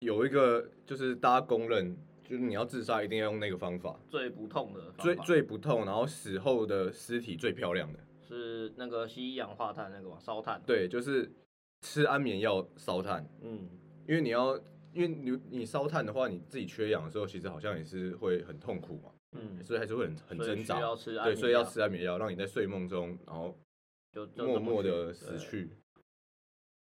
[0.00, 1.96] 有一个就是大家公认，
[2.32, 5.02] 就是你要自杀一定要用那个方法，最不痛的方法。
[5.02, 7.98] 最最不痛，然后死后的尸体最漂亮的。
[8.22, 11.30] 是那个吸一氧化碳那个嘛，烧炭。，对，就是
[11.82, 13.68] 吃安眠药烧炭，嗯，
[14.08, 14.56] 因为你要，
[14.94, 19.62] 因为你你烧炭的话，你自己缺氧的时候，其实好像也是会很痛苦嘛，嗯。
[19.62, 20.80] 所以还是会很很挣扎。
[21.22, 23.54] 对，所以要吃安眠药，让你在睡梦中，然后
[24.10, 25.68] 就就默默的死去。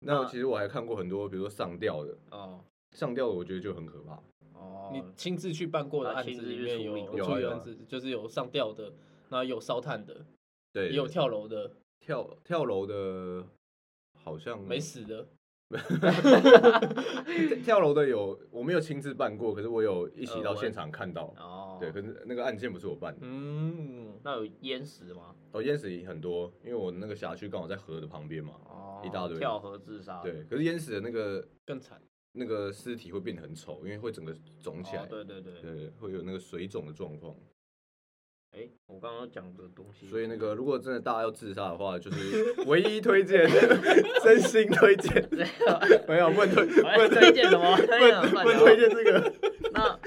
[0.01, 2.63] 那那其实我还看过很多，比如说上吊的，哦。
[2.91, 4.21] 上吊的我觉得就很可怕。
[4.59, 8.93] 哦，你亲自去办过的案子里面有有案子，就是有上吊的，
[9.29, 10.25] 然后有烧炭的，
[10.73, 13.45] 对，也有跳楼的，跳跳楼的，
[14.23, 15.27] 好像没死的。
[17.63, 21.31] 跳楼的有，我没有亲自办过，可是我有一起到现场看到。
[21.37, 23.19] 哦，对，可是那个案件不是我办的。
[23.21, 25.35] 嗯，那有淹死吗？
[25.51, 28.55] 哦，淹死很多，因为我那个辖区刚好在河的旁边嘛。
[28.65, 30.23] 哦，一大堆跳河自杀。
[30.23, 32.01] 对，可是淹死的那个更惨。
[32.33, 35.61] 那个尸体会变得很丑，因为会整个肿起来哦，，对对对。
[35.61, 37.35] 对，会有那个水肿的状况。
[38.51, 43.47] 哎，我刚刚讲的东西，所以那个如果真的大家要自杀的话，就是 唯一推荐，
[44.23, 45.29] 真心推荐，
[46.07, 47.75] 没有不能推，不能推荐什么？
[47.77, 49.33] 不推荐什么能不推荐这个。
[49.71, 49.99] 那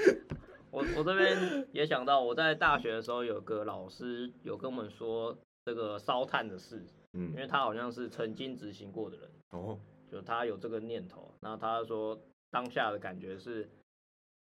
[0.71, 6.83] 我我这边也想到，我在大学的时候有个老师有跟我们说这个烧炭的事，
[7.13, 9.79] 嗯因嗯，为他好像是曾经执行过的人，哦，
[10.13, 12.21] 就他有这个念头，然后他说
[12.51, 13.67] 当下的感觉是，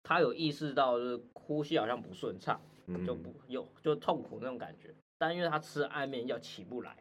[0.02, 6.98] 他有意识到就是呼吸好像不顺畅，嗯就不有就痛苦那种感觉，但因为他吃安眠药起不来，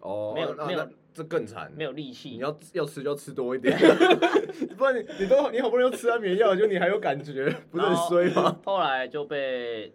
[0.00, 3.78] 哦，没有没有这更惨，没有力气，你要要吃就吃多一点，
[4.78, 8.58] 不然你你都你好不容易吃安眠药，就你还有感觉，不是很衰吗？
[8.64, 9.92] 后来就被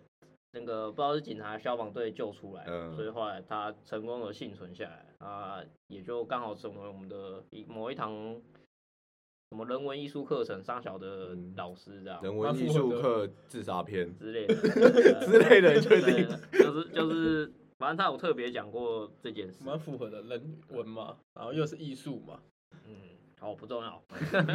[0.60, 8.12] 那个不知道是警察、消防队救出来，嗯所以后来他成功的幸存下来啊，也就刚好成为我们的一某一堂
[9.50, 12.22] 什么人文艺术课程上小的嗯老师这样。
[12.22, 14.56] 人文艺术课自杀篇，之类的
[15.26, 19.64] 之类的确定对就是就是，反正他有特别讲过这件事。
[19.64, 22.42] 蛮符合的人文嘛，然后又是艺术嘛，
[22.86, 22.96] 嗯，
[23.40, 24.02] 好，不重要。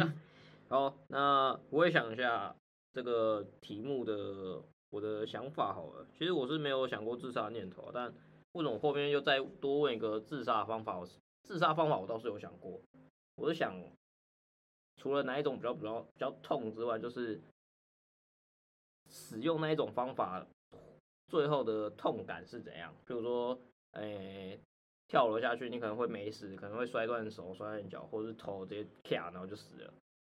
[0.69, 2.55] 好，那我也想一下
[2.93, 4.61] 这个题目的
[4.93, 6.05] 我的想法好了。
[6.15, 8.13] 其实我是没有想过自杀念头，但
[8.51, 11.03] 为什么后面又再多问一个自杀方法？
[11.41, 12.79] 自杀方法我倒是有想过，
[13.35, 13.73] 我是想
[14.97, 17.41] 除了哪一种比较比较比较痛之外，就是
[19.09, 20.45] 使用那一种方法，
[21.27, 22.93] 最后的痛感是怎样？
[23.07, 23.59] 比如说，
[23.93, 24.59] 诶、
[25.07, 29.93] 跳楼下去，你可能会没死，可能会摔断手、摔断脚，或者是头直接卡，然后就死了。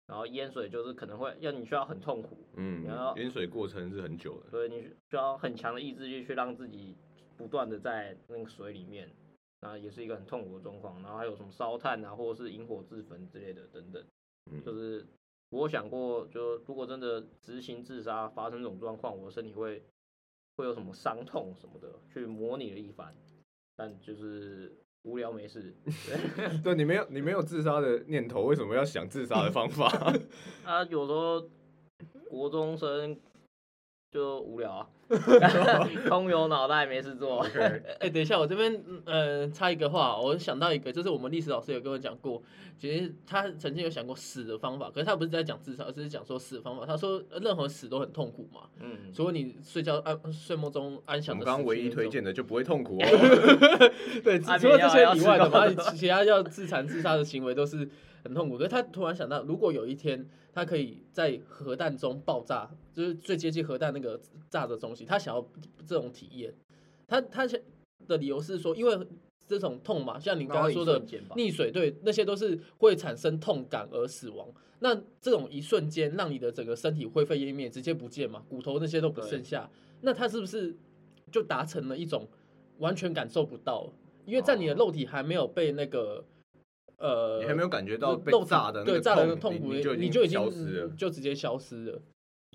[0.08, 6.96] 然后淹水就是可能会要你需要很痛苦，嗯然后，淹水过程是很久的，所以你需要很强的意志力去让自己
[7.36, 9.08] 不断的在那个水里面，
[9.60, 11.02] 那也是一个很痛苦的状况。
[11.02, 14.02] 然后还有什么烧炭啊，或者是引火自焚之类的等等。
[14.50, 15.06] 嗯，就是
[15.50, 19.84] 我想过，就如果真的执行自杀发生这种状况，我的身体会
[20.56, 23.14] 会有什么伤痛什么的，去模拟了一番，
[23.76, 25.74] 但就是无聊没事。
[25.84, 29.86] 对对你没有你没有自杀的念头，为什么要想自杀的方法？
[30.64, 31.48] 啊，有时候
[32.28, 33.18] 国中生
[34.10, 34.86] 就无聊啊，
[36.08, 37.46] 空有脑袋没事做。
[38.00, 42.42] 哎、等一下，我这边嗯呃插一个话，我想到一个，就是我们历史老师有跟我讲过，
[42.78, 46.86] 其实他曾经有想过死的方法，可是他不是在讲自杀，而是讲说死的方法。
[46.86, 51.36] 他说呃任何死都很痛苦嘛，嗯，除了你睡觉安睡梦中安我详的。
[51.36, 53.04] 们刚刚唯一推荐的就不会痛苦哦。
[54.24, 57.86] 对，安除了这些以外的话，吃够多其他要自残自杀的行为都是
[58.22, 58.56] 很痛苦。
[58.58, 65.46] 可是他突然想到，如果有一天他可以在核弹中爆炸，就是最接近核弹那个炸的东西，他想要
[65.86, 66.54] 这种体验。
[67.06, 67.60] 他他想
[68.06, 68.98] 的理由是说，因为
[69.46, 71.00] 这种痛嘛，像你刚刚说的，
[71.36, 74.46] 溺水，对，那些都是会产生痛感而死亡。
[74.80, 79.68] 那这种一瞬间让你的整个身体灰飞烟灭，直接不见嘛，骨头那些都不剩下，
[80.02, 80.76] 那他是不是
[81.32, 82.28] 就达成了一种
[82.78, 83.92] 完全感受不到？
[84.24, 86.22] 因为在你的肉体还没有被那个
[86.98, 90.88] 呃，你还没有感觉到被炸的那个对炸的痛痛苦，你就你就已经消失了。
[90.96, 92.02] 就直接消失了。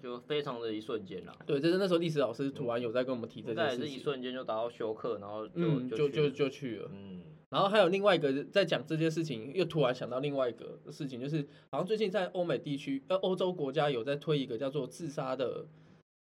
[0.01, 1.33] 就非常的一瞬间啦。
[1.45, 6.89] 对，这是那时候历史老师突然有在跟我们提这件事情，瞬间就达到休克，然后就嗯，就就就去了就去了。
[6.93, 15.67] 嗯然后还有另外一个在讲这件事情，又突然想到另外一个事情，就是好像最近在欧美地区，呃，欧洲国家有在推一个叫做自杀的，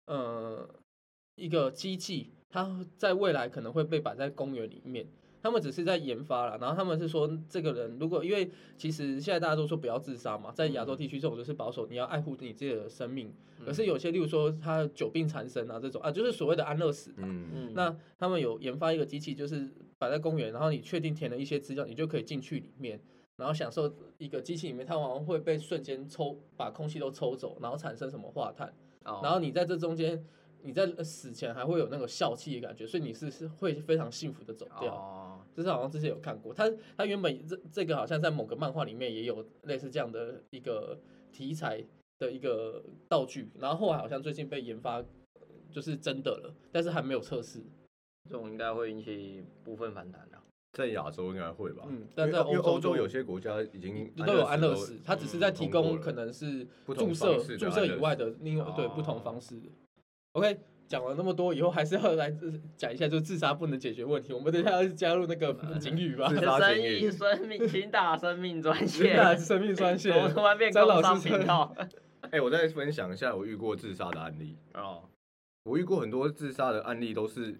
[0.07, 0.69] 呃，
[1.35, 5.05] 一个机器，它在未来可能会被摆在公园里面。
[5.47, 13.33] 他们只是在研发了，然后他们是说，这个人如果因为其实现在大家都说不要自杀嘛，在亚洲地区这种就是保守，你要爱护你自己的生命。
[13.65, 23.01] 可是有些，例如说他久病缠身啊这种啊，就是所谓的安乐死啊、嗯，嗯，那他们有研发一个机器，就是摆在公园，然后你确定填了一些资料，你就可以进去里面，
[23.37, 29.21] 然后享受一个机器里面，它往往会被瞬间抽把空气都抽走，然后产生什么化碳，哦。
[29.23, 30.23] 然后你在这中间，
[30.63, 34.95] 你在死前还会有那个笑气的感觉，所以你是是会非常幸福的走掉。
[34.95, 35.26] 哦，
[35.57, 40.99] 这是好像之前有看过，它它原本这这个好像在某个漫画里面也有类似这样的一个
[41.33, 41.83] 题材
[42.19, 45.07] 的一个道具，然后后来好像最近被研发，呃
[45.73, 47.61] 就是真的了，但是还没有测试。
[48.29, 50.37] 这种应该会引起部分反弹的。
[50.73, 51.85] 在亚洲应该会吧？
[51.89, 59.69] 嗯，但在因为因为欧洲有些国家已经都有安乐死死，它只是在提供可能是注射注射以外的另外对哦不同方式的。
[60.33, 64.33] OK，讲了那么多，以后还是要来呃讲一下，就自杀不能解决问题。
[64.33, 69.15] 我们等一下要加入那个 警语吧自，杀生警语意生命，请打生命专线。
[69.19, 70.23] 打生命专线怎。
[70.23, 71.75] 么突然变工商张老师频道？
[72.31, 74.57] 哎、我再分享一下我遇过自杀的案例。
[74.75, 75.03] 哦，
[75.65, 77.55] 我遇过很多自杀的案例，都是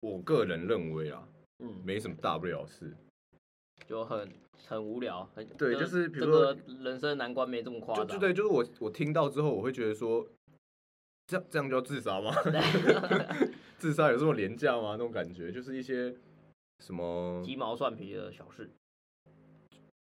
[0.00, 1.22] 我个人认为啊，
[1.62, 2.92] 嗯，没什么大不了事。
[3.86, 4.28] 就很
[4.68, 8.06] 很无聊，很对就是比如说人生难关没这么夸张。
[8.06, 10.26] 就就对，就是我我听到之后，我会觉得说，
[11.30, 12.34] 这样这样就要自杀吗？
[13.78, 14.90] 自杀有这么廉价吗？
[14.92, 16.12] 那种感觉，就是一些
[16.80, 18.68] 什么鸡毛蒜皮的小事。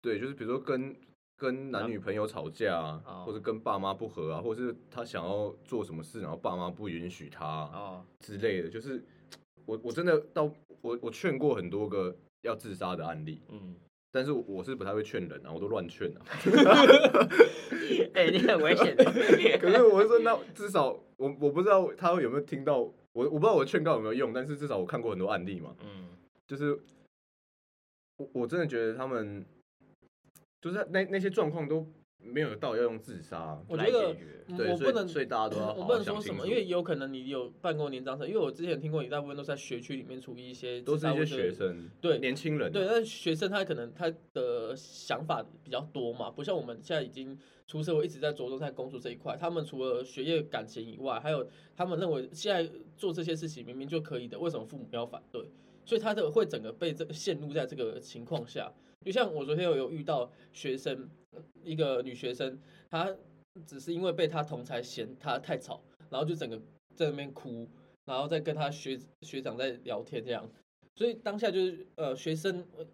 [0.01, 0.95] 对，就是比如说跟
[1.37, 9.03] 跟男女朋友吵架哦啊，或者跟爸妈不和啊，或者是他想要做什么事，然后爸妈不允许他啊哦，之类的，就是
[9.67, 13.75] 我我真的到我我劝过很多个要自杀的案例，嗯，
[14.12, 16.26] 但是我是不太会劝人啊，我都乱劝啊。
[18.13, 18.95] 哎、你很危险。
[19.60, 26.10] 可是我是说，那至少我我不知道他有没有听到我，我不知道我劝告有没有用，但是至少我看过很多案例嘛，嗯，
[26.48, 26.80] 就是
[28.17, 29.45] 我我真的觉得他们
[30.62, 31.88] 就是那那些状况都
[32.21, 34.15] 没有到要用自杀，来我觉
[34.58, 49.38] 得我不能所以大家都要好我好不能说什么，因为有可能你有办过年长者，因为我之前听过，你大部分都是在学区里面处理一些都是一些学生，对年轻人啊，对，但是学生他可能他的想法比较多嘛，不像我们现在已经出社会，一直在着重在工作这一块。
[49.38, 55.49] 他们除了学业、感情以外，还有他们认为现在做这些事情明明就可以的，为什么父母要反对？
[55.86, 58.71] 所以他的会整个被这个陷入在这个情况下。
[59.05, 61.09] 就像我昨天有有遇到学生，
[61.63, 62.59] 一个女学生，
[62.89, 63.15] 她
[63.65, 66.57] 只是因为被她同才嫌她太吵，然后就整个
[66.95, 67.67] 在那边哭，
[68.05, 70.49] 然后再跟她学学长在聊天这样。
[70.95, 72.85] 所以当下就是呃，学生呃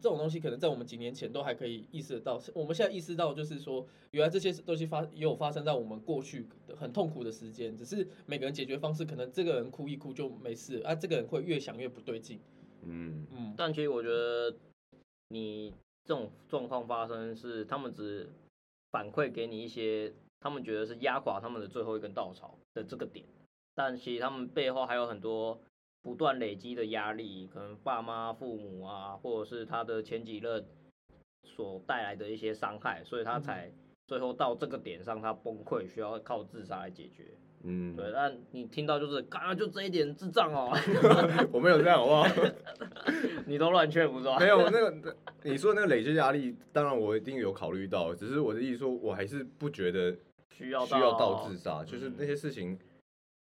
[0.00, 2.40] 这种东西，可能在我们几年前都还可以意识得到。
[2.54, 12.38] 我们现在意识到，就是说，原来这些东西发也有发生在我们过去的很痛苦的时间，只是每个人解决方式，可能这个人哭一哭就没事啊，这个人会越想越不对劲。
[12.82, 14.54] 嗯，嗯，但其实我觉得
[15.28, 18.28] 你这种状况发生是他们只
[18.90, 23.26] 反馈给你一些他们觉得是压垮他们的最后一根稻草的这个点，
[23.74, 25.60] 但其实他们背后还有很多
[26.02, 30.64] 不断累积的压力，可能爸妈、父母啊，或者是他的前几任
[31.42, 33.70] 所带来的一些伤害，所以他才
[34.06, 37.34] 最后到这个点上，他崩溃，需要靠自杀来解决。
[37.64, 40.72] 嗯，对，但你听到就是，刚刚就这一点智障哦，
[41.52, 42.26] 我没有这样，好不好？
[43.46, 44.38] 你都乱劝不是吧？
[44.38, 50.16] 没有那个你说那个累积压力，当然我一定有考虑到，只是我的意思说，我还是不觉得
[50.50, 52.78] 需要需要到自杀，就是嗯那些事情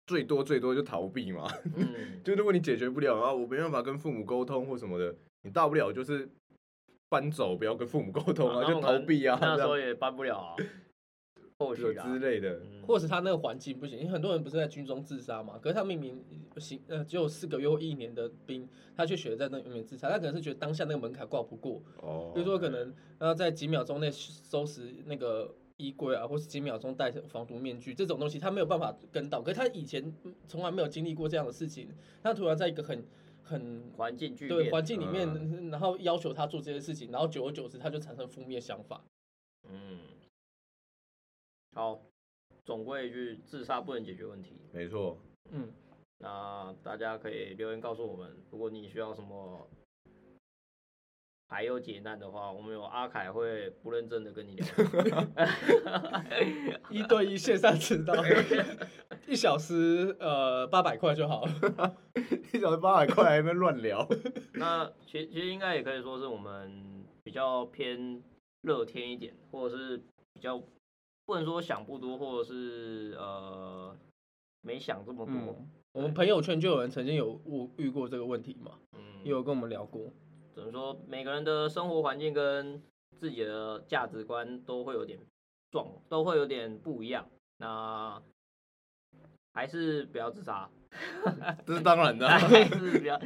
[0.07, 1.47] 最多最多就逃避嘛。
[1.75, 6.29] 嗯， 就如果你解决不了啊，我没办法跟父母沟通或什么的，你大不了就是
[7.09, 10.55] 搬走，不要跟父母沟通啊，就逃避啊，那时候也搬不了啊，
[11.59, 12.59] 或许有啦之类的。
[12.63, 16.23] 嗯或者是他那个环境不行，因为很多人不是在军中自杀嘛，可是他明明
[16.57, 29.41] 行呃只有四个月或一年的兵，他却选择在那里面自杀，他可能是觉得当下那个门槛挂不过，哦，比如说可能要在几秒钟内收拾那个衣柜啊，或是几秒钟戴防毒面具这种东西，他没有办法跟到。
[29.41, 31.89] 可是他以前嗯从来没有经历过这样的事情，
[32.21, 33.03] 他突然在一个很
[33.41, 35.27] 很环境巨对，环境里面，
[35.71, 39.03] 然后要求他做这些事情，然后久而久之他就产生负面想法。
[39.67, 39.97] 嗯，
[41.75, 42.01] 好，
[42.63, 44.57] 总归一句，自杀不能解决问题。
[44.71, 45.19] 没错，
[45.51, 45.67] 嗯，
[46.19, 49.69] 那大家可以留言告诉我们，如果你需要什么
[51.49, 54.65] 排忧解难的话，我们有阿凯会不认真的跟你聊。
[56.89, 58.13] 一对一线上指导，
[59.27, 61.43] 一小时呃八百块就好。
[62.53, 64.07] 一小时八百块还在那边乱聊，
[64.53, 68.23] 那其其实应该也可以说是我们比较偏
[68.61, 69.97] 乐天一点，或者是
[70.33, 70.63] 比较
[71.25, 73.95] 不能说想不多，或者是呃
[74.61, 75.33] 没想这么多。
[75.35, 80.11] 嗯，我们朋友圈就有人曾经有遇遇过这个问题嘛，嗯，也有跟我们聊过。
[80.53, 82.81] 只能说每个人的生活环境跟
[83.19, 85.19] 自己的价值观都会有点
[85.71, 87.27] 撞，都会有点不一样。
[87.57, 88.21] 那
[89.53, 90.69] 还是不要自杀，
[91.65, 92.27] 这是当然的。
[92.29, 93.19] 还是不要。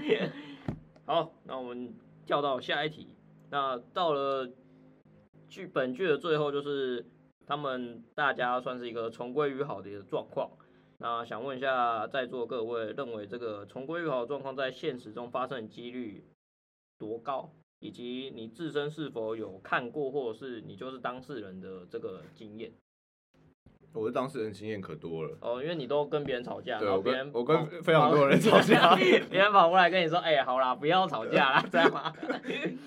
[1.06, 1.94] 好，那我们
[2.26, 3.08] 跳到下一题。
[3.50, 4.48] 那到了
[5.48, 7.04] 剧本剧的最后，就是
[7.50, 10.52] 他们大家算是一个重归于好的一个状况。
[11.00, 16.24] 那想问一下在座各位，认为这个重归于好的状况在现实中发生的几率
[17.00, 17.52] 多高？
[17.80, 22.72] 以及你自身是否有看过，或者是你就是当事人的这个经验
[23.94, 25.60] 我的当事人经验可多了，哦？
[25.64, 32.14] 因为你都跟别人吵架，对我跟我跟非常多人吵架，别人跑过来跟你说：“哎、好啦，不要吵架啦，这样吗？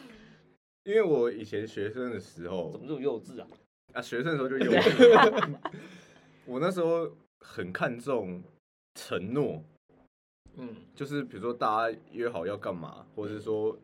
[0.85, 3.49] 因为我以前学生的时候怎么这么幼稚啊？
[3.93, 5.57] 啊，学生的时候就幼稚，
[6.47, 7.11] 我那时候
[7.41, 8.43] 很看重
[8.95, 9.63] 承诺，
[10.57, 13.79] 嗯就是比如说大家约好要干嘛，或者是说，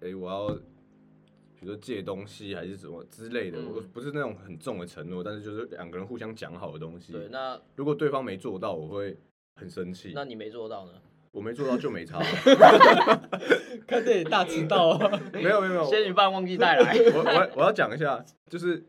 [0.00, 7.12] 哎、我要，比如说借东西还是什么之类的，嗯我不是那种很重的承诺，但是就是两个人互相讲好的东西。
[7.12, 9.16] 对，那如果对方没做到，我会
[9.56, 10.12] 很生气。
[10.14, 10.92] 那你没做到呢？
[11.32, 12.18] 我没做到就没差，
[13.86, 15.20] 看这里大迟到哦。
[15.32, 16.92] 没有没有没有，仙女棒忘记带来。
[17.14, 18.84] 我我我要讲一下，就是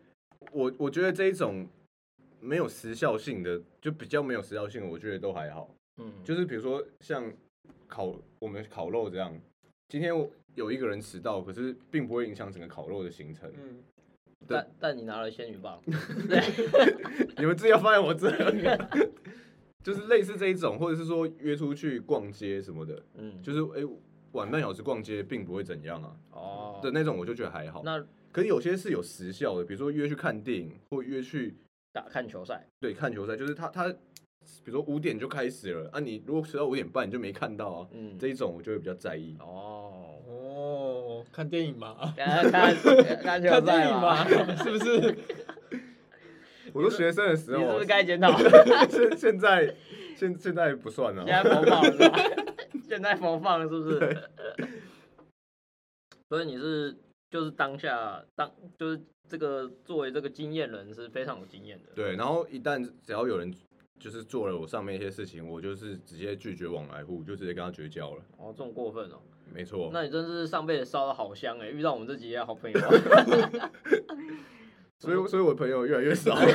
[0.52, 1.68] 我我觉得这一种
[2.40, 5.74] 没有时效性的，就比较没有时效性的，我觉得都还好。
[5.98, 7.32] 嗯，就是比如说像
[7.88, 9.38] 烤我们烤肉这样，
[9.90, 13.52] 今天我有一个人迟到，可是并不会影响整个烤肉的行程。
[13.58, 13.84] 嗯，
[14.48, 15.82] 但但你拿了仙女棒，
[17.38, 18.64] 你们自己要放在我这里，
[19.84, 23.86] 就是类似这一种，或者是说约出去逛街什么的，嗯，就是哎、
[24.34, 27.82] 晚半小时逛街并不会怎样啊哦，的那种，我就觉得还好。
[27.84, 31.56] 那可是有些是有时效的，比如说约去看电影，或约去
[31.92, 33.90] 打看球赛，对看球赛，就是他他
[34.64, 39.36] 比如说五点就开始了啊，你如果迟到五点半你就没看到啊，嗯，这一种我就会比较在意。
[39.40, 42.76] 哦，哦，看电影吧， 看看
[43.22, 44.26] 看球赛影嘛，
[44.64, 45.18] 是不是？
[46.74, 48.38] 我说学生的时候你是不是，该 检讨？
[48.90, 49.76] 现现在
[50.16, 51.26] 现现在不算了？
[52.92, 54.30] 现在播放了是不是？
[56.28, 56.94] 所以你是
[57.30, 61.94] 就是当下当就是这个作为这个经验人是非常有经验的。
[61.96, 63.50] 对，然后一旦只要有人
[63.98, 68.22] 就是做了我上面一些事情，我就是直接拒绝往来户，就直接跟他绝交了。
[68.36, 69.22] 哦，这种过分哦。
[69.54, 72.90] 没错，那你真是上辈子烧的好香哎，遇到我们这几位好朋友啊。
[75.00, 76.36] 所以所以我朋友越来越少。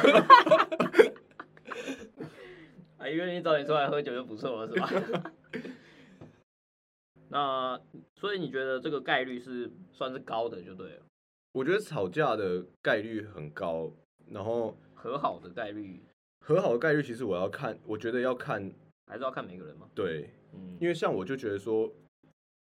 [2.99, 5.32] 还愿意找你出来喝酒就不错了，是吧？
[7.29, 7.81] 那
[8.14, 11.03] 所以你觉得这个概率是算是高的，就对了。
[11.53, 13.91] 我觉得吵架的概率很高，
[14.31, 16.03] 然后和好的概率
[16.41, 18.70] 和好的概率其实我要看，我觉得要看
[19.07, 19.89] 还是要看每个人嘛。
[19.95, 21.91] 对，嗯，因为像我就觉得说，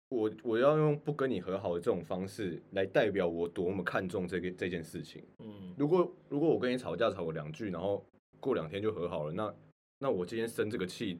[0.09, 5.23] 我我要用不跟你和好的这种方式来代表我多么看重这个这件事情。
[5.39, 8.05] 嗯，如果如果我跟你吵架吵个两句，然后
[8.39, 9.55] 过两天就和好了，那
[9.99, 11.17] 那我今天生这个气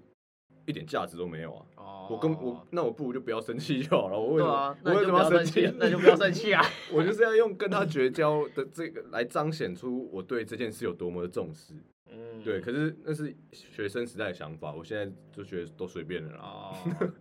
[0.66, 1.66] 一点价值都没有啊！
[1.78, 4.20] 哦，我跟我那我不如就不要生气就好了。
[4.20, 6.64] 我为什么、啊，我为什么要生不要生气，那就不要生气啊。
[6.93, 11.74] 我就是要用跟他绝交的这个来彰显出我对这件事有多么的重视。
[12.10, 16.43] 嗯，对，可是那是学生时代的想法，我现在就觉得都随便了啦。
[16.43, 17.12] 哦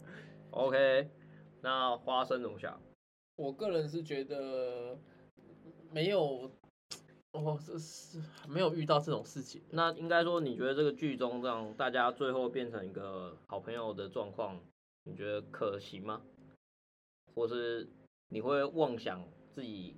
[0.51, 1.09] ，OK，
[1.62, 2.81] 那花生怎么想？
[3.37, 4.99] 我个人是觉得
[5.91, 6.51] 没有，
[7.33, 8.18] 哦，这是
[8.49, 9.62] 没有遇到这种事情。
[9.70, 14.61] 那应该说，你觉得这个剧中让大家最后变成一个好朋友的状况，
[15.05, 16.22] 你觉得可行吗？
[17.35, 17.89] 或是
[18.31, 19.24] 你会妄想
[19.55, 19.95] 自己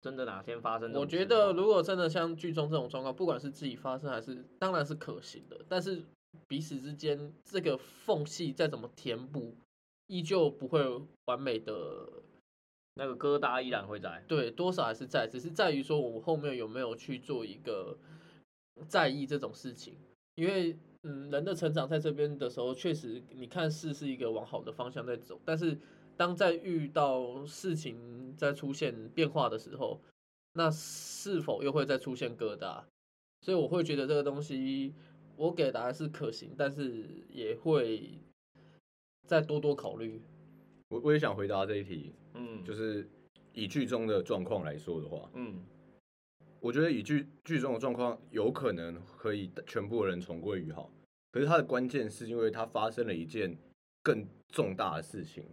[0.00, 1.04] 真的哪天发生我？
[1.04, 6.02] 觉得如果真的像剧中这种状况，不管是自己发生还是，当然是可行的，但是
[6.48, 9.54] 彼此之间这个缝隙再怎么填补，
[10.06, 10.80] 依旧不会
[11.26, 12.08] 完美的。
[13.00, 14.22] 那个疙瘩依然会在。
[14.28, 17.96] 对，多少还是在，只是在于说我们后面有没有去做一个
[18.86, 19.94] 在意这种事情，
[20.34, 25.78] 因为嗯，人的成长在这边的时候，确实你看事是一个往好的方向在走，但是
[26.14, 29.98] 当在遇到事情在出现变化的时候，
[30.52, 32.82] 那是否又会再出现疙瘩？
[33.40, 34.92] 所以我会觉得这个东西，
[35.36, 38.18] 我给的答案是可行，但是也会
[39.26, 40.20] 再多多考虑。
[40.90, 43.08] 我我也想回答这一题，嗯，就是
[43.52, 45.64] 以剧中的状况来说的话，嗯
[46.60, 50.92] 我觉得以剧剧中的状况，有可能可以全部的人重归于好。
[51.32, 53.56] 可是它的关键是因为它发生了一件
[54.02, 55.44] 更重大的事情，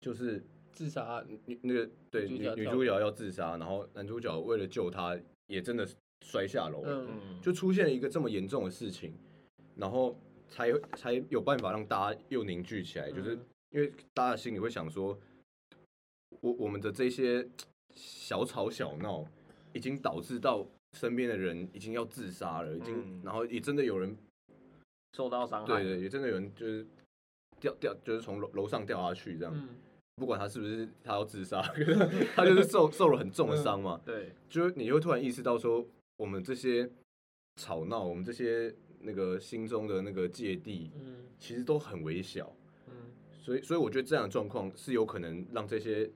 [0.00, 5.14] 就是自杀案，女那个对女女主角要自杀，然后男主角为了救她，
[5.48, 5.86] 也真的
[6.24, 7.04] 摔下楼了。
[7.04, 9.12] 嗯，嗯，就出现了一个这么严重的事情，
[9.76, 10.18] 然后
[10.48, 15.18] 才才有办法让大家又凝聚起来，就是嗯因为大家心里会想说，
[16.40, 17.46] 我我们的这些
[17.94, 19.24] 小吵小闹，
[19.72, 23.22] 已经导致到身边的人已经要自杀了，已经，嗯。
[23.24, 24.16] 然后也真的有人，
[25.12, 25.82] 受到伤害。
[25.82, 26.86] 对对，也真的有人就是
[27.60, 29.68] 掉掉，就是从楼楼上掉下去这样，嗯，
[30.16, 31.62] 不管他是不是他要自杀，
[32.34, 36.90] 他就是受 受了很重的伤嘛，对，就是你会突然意识到说，我们这些
[37.56, 41.24] 吵闹，我们这些那个心中的那个芥蒂，嗯。
[41.36, 42.50] 其实都很微小。
[42.86, 42.94] 嗯。
[43.42, 46.10] 所以，所以我觉得这样的状况是有可能让这些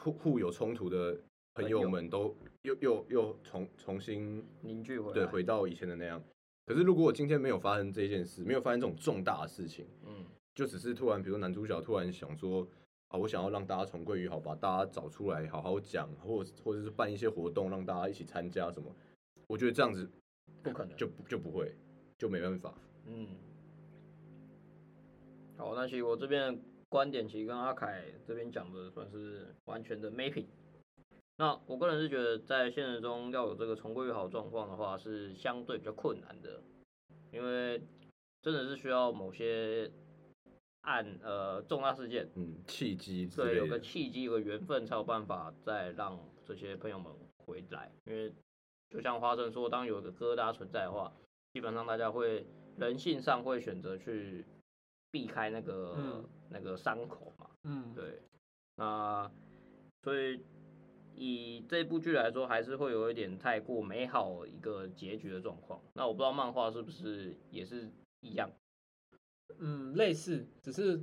[0.00, 1.18] 互互有冲突的
[1.54, 5.14] 朋友们都又又又重重新凝聚回来。
[5.14, 6.22] 对回到以前的那样。
[6.64, 10.24] 可是，如果我今天没有发生这件事，没有发生这种重大的事情，嗯
[10.54, 12.66] 就只是突然，比如说男主角突然想说，
[13.08, 18.94] 啊，我想要让大家重归于好，把大家找出来好好讲，或或者是办一些活动让大家一起参加什么，
[19.48, 20.08] 我觉得这样子
[20.62, 20.96] 不可能。
[20.96, 21.74] 就就不会，
[22.16, 22.72] 就没办法。
[23.06, 23.26] 嗯，
[25.56, 26.60] 好，那其实我这边的
[26.92, 30.44] 观点其实跟阿凯这边讲的算是完全的 mapping。
[31.38, 36.62] 那我个人是觉得，在现实中要有这个重归于好状况的话，是相对比较困难的，
[37.32, 37.80] 因为
[38.42, 39.90] 真的是需要某些
[40.82, 43.80] 案呃重大事件，嗯，契机之对，有个。
[43.80, 47.90] 契机，有个缘分，才有办法再让这些朋友们回来。
[48.04, 48.30] 因为
[48.90, 51.10] 就像花生说，当有一个疙瘩存在的话，
[51.54, 54.44] 基本上大家会人性上会选择去
[55.12, 57.48] 避开那个、嗯那个伤口嘛。
[57.62, 58.20] 嗯，对，
[58.74, 59.30] 那
[60.02, 60.40] 所以
[61.14, 65.80] 以这部剧来说，还是会有一点太过美好一个结局的状况。
[65.92, 67.88] 那我不知道漫画是不是也是
[68.20, 68.50] 一样？
[69.58, 71.00] 嗯，类似，只是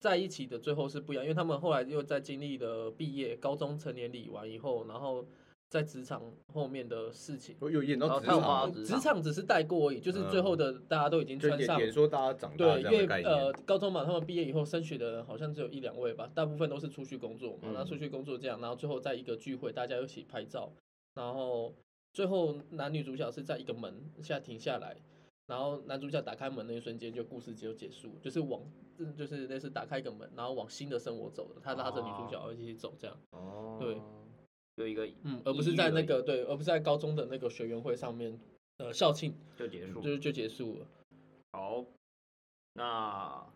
[0.00, 5.26] 在一起的最后是不一样，因为他们后来又在经历了毕业、高中成年礼完以后，然后
[5.70, 6.20] 在职场
[6.52, 7.56] 后面的事情。
[7.60, 11.80] 有有演到职场吗，职职场只是带过而已，就是最后的大家都已经就穿上。
[11.92, 13.32] 说大家长大对，因为的概念。
[13.32, 17.58] 呃，高中嘛，他们毕业以后升学的人好像只有一两位吧，大部分都是出去工作嘛。
[17.62, 20.72] 嗯那出去工作这样，然后最后在一个聚会，大家一起拍照，
[21.14, 21.72] 然后
[22.12, 24.96] 最后男女主角是在一个门下停下来，
[25.46, 28.60] 然后男主角打开门那一瞬间，就故事就结束，就是往
[28.98, 33.96] 嗯就是类似打开一个门，然后往新的生活走的，他拉着女主角一起走这样，哦，对，
[34.80, 38.38] 有一个嗯，而不是在那个对，而不是在高中的那个学员会上面
[38.78, 40.00] 呃校庆就结束。
[40.00, 40.86] 就就结束了。
[41.52, 41.84] 好，
[42.74, 43.46] 那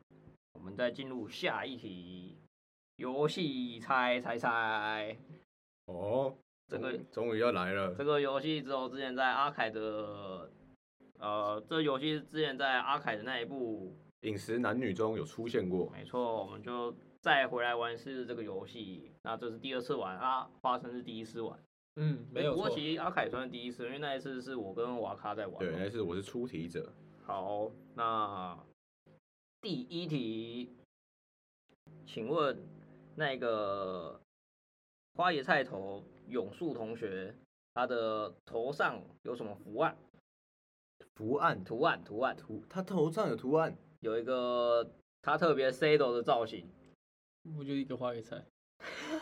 [0.53, 2.37] 我们再进入下一题，
[2.97, 5.17] 游戏猜猜猜。
[5.87, 6.35] 哦，
[6.69, 8.05] 这个终终于要来了这。
[8.05, 10.51] 个游戏只有之前在阿凯的，
[11.19, 19.11] 呃，这游戏之前在阿凯的那一部，饮食男女中有出现过，没错，我们就再回来玩试这个游戏。
[19.25, 21.59] 那这是第二次玩啊，花生是第一次玩。
[21.97, 22.77] 嗯，没有不过错。
[22.77, 25.59] 其实阿凯算是第一次，因为那一次是我跟瓦卡在玩嘛。
[25.59, 26.93] 对，那次我是出题者。
[27.25, 28.59] 好，那
[29.63, 30.77] 第一题，
[32.07, 32.63] 请问
[33.15, 34.21] 那个
[35.15, 37.35] 花椰菜头永树同学，
[37.73, 39.97] 他的头上有什么图案？
[41.15, 44.87] 图案图案，图案，图，他头上有图案，有一个
[45.23, 46.69] 他特别 C 的造型。
[47.57, 48.45] 不就一个花椰菜？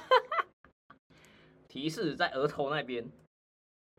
[1.73, 3.11] 提示在额头那边，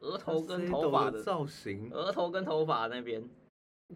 [0.02, 3.28] 额头跟头发发的，造型，额头跟头发那边。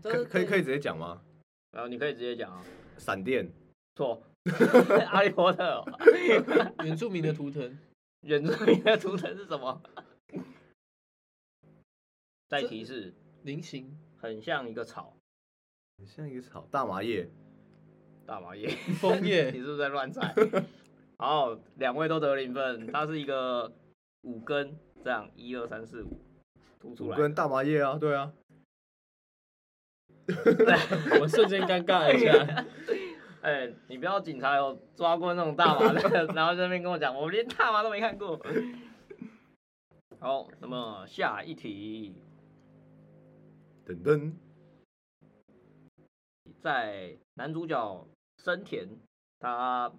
[0.02, 1.22] 可可以可以直接讲吗？
[1.70, 2.66] 然后你可以直接讲啊，
[2.98, 3.48] 闪电，
[3.94, 4.20] 错，
[5.06, 5.86] 哈利波特哦、
[6.84, 7.78] 原住民的图腾，
[8.22, 9.80] 原住民的图腾是什么？
[12.48, 13.14] 再这提示，
[13.44, 15.16] 菱形，很像一个草，
[16.00, 17.30] 很像一个草，大麻叶，
[18.26, 18.70] 大麻叶。
[18.88, 20.34] 你枫叶，是不是在乱猜？
[21.18, 23.72] 好，两位都得零分，它是一个
[24.22, 26.20] 五根，这样一二三四五，
[26.80, 27.18] 凸出来。
[27.18, 28.34] 五根大麻叶啊，对啊
[31.20, 32.66] 我瞬间尴尬一下。
[33.42, 38.38] 哎、你不要警察有抓过那种大麻的，然后在那边跟我讲，我连大麻都没看过。
[40.20, 42.14] 好，那么下一题，
[43.86, 44.34] 等等，
[46.60, 48.08] 在男主角
[48.44, 48.90] 生田，
[49.40, 49.94] 他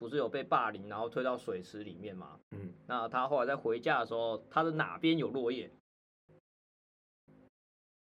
[0.00, 2.40] 不是有被霸凌，然后推到水池里面嘛？
[2.52, 5.70] 嗯，那他后来在回家的时候，他的哪边有落叶？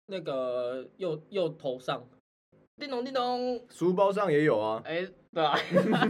[0.06, 2.08] 那个右右头上，
[2.78, 5.58] 叮咚叮咚，书包上也有啊，哎、对啊，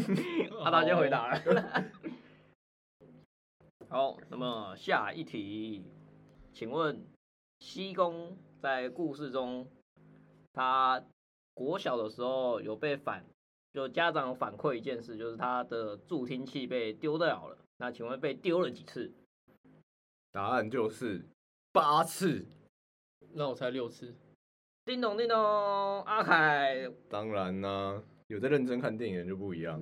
[0.64, 1.42] 阿达先回答了。
[3.90, 5.86] 好，那么下一题，
[6.54, 7.02] 请问
[7.60, 9.66] 西宫在故事中，
[10.52, 11.02] 他
[11.54, 13.26] 国小的时候有被反，
[13.74, 17.58] 就家长反馈一件事，就是他的助听器被丢掉了。
[17.78, 19.12] 那请问被丢了几次？
[20.32, 21.26] 答案就是
[21.72, 22.46] 八次。
[23.34, 24.14] 那我猜六次。
[24.86, 25.38] 叮咚叮咚，
[26.04, 29.80] 阿凯当然啦、有在认真看电影就不一样。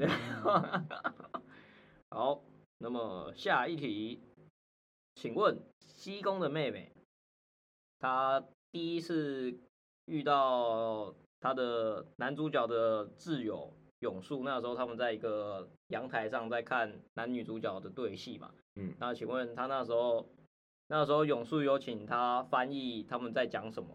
[2.11, 2.43] 好，
[2.79, 4.19] 那么下一题，
[5.15, 6.91] 请问西宫的妹妹，
[7.99, 9.57] 她第一次
[10.05, 18.51] 遇到她的男主角的挚友永树，那时候他们在一个阳台上在看男女主角的对戏嘛。
[18.75, 20.27] 嗯那请问他那时候，
[20.87, 23.89] 那时候永树有请他翻译他们在讲什么？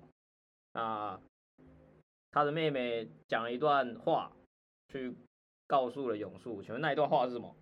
[0.72, 1.20] 那
[2.30, 4.32] 他的妹妹讲了一段话，
[4.88, 5.14] 去
[5.66, 6.62] 告诉了永树。
[6.62, 7.55] 请问那一段话是什么？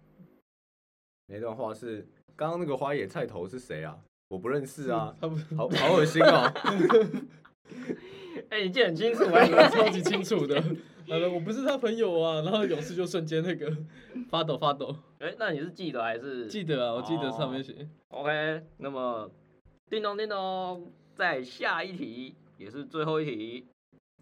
[1.27, 3.99] 那段话是刚刚那个花野菜头是谁啊？
[4.29, 6.51] 我不认识啊，他不是好好恶心哦。
[8.51, 10.63] 哎、你记得很清楚哎、 超级清楚的。
[11.09, 13.77] 呃，我不是他朋友啊，然后勇士就瞬间那个
[14.29, 14.95] 发抖发抖。
[15.19, 17.89] 哎、那你是记得还是记得啊，我记得上面写。
[18.09, 19.31] OK，那么
[19.89, 23.67] 叮咚叮咚，在下一题也是最后一题，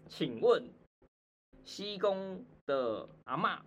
[0.07, 0.69] 请问
[1.65, 3.57] 西宫的阿嬷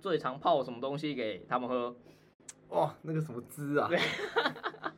[0.00, 1.94] 最常泡什么东西给他们喝？
[2.70, 3.90] 哇，那个什么汁啊？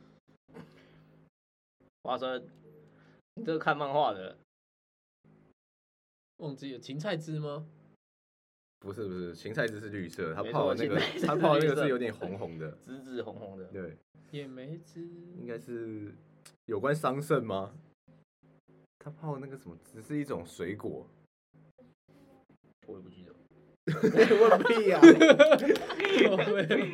[2.03, 2.41] 花生，
[3.35, 4.37] 你这个看漫画的，
[6.37, 7.65] 忘记了芹菜汁吗？
[8.79, 12.71] 不是不是，芹菜汁是绿色，它泡的那个它泡的那个是有点红红的。
[12.73, 13.65] 紫紫红红的。
[13.65, 13.97] 对，
[14.31, 15.01] 野莓汁。
[15.39, 16.13] 应该是
[16.65, 17.73] 有关桑葚吗？
[18.99, 21.09] 它泡的那个什么汁是一种水果。
[22.85, 23.33] 我也不记得。
[23.87, 26.91] 问屁呀、对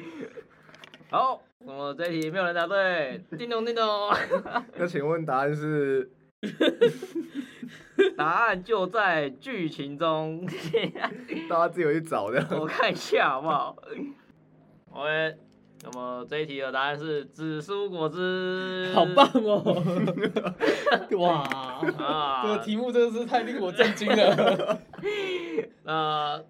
[1.10, 3.84] 好，那那么这一题没有人答对，叮咚叮咚，
[4.78, 6.10] 那请问答案是？
[8.18, 10.46] 答案就在剧情中，
[11.50, 12.46] 大家自己去找的。
[12.60, 13.78] 我看一下好不好
[14.92, 15.36] ？OK，
[15.84, 19.64] 那么这一题的答案是紫苏果汁，好棒哦！
[21.20, 21.42] 哇，
[21.98, 22.42] 啊！
[22.44, 24.80] 这个题目真的是太令我震惊了。
[25.84, 26.44] 那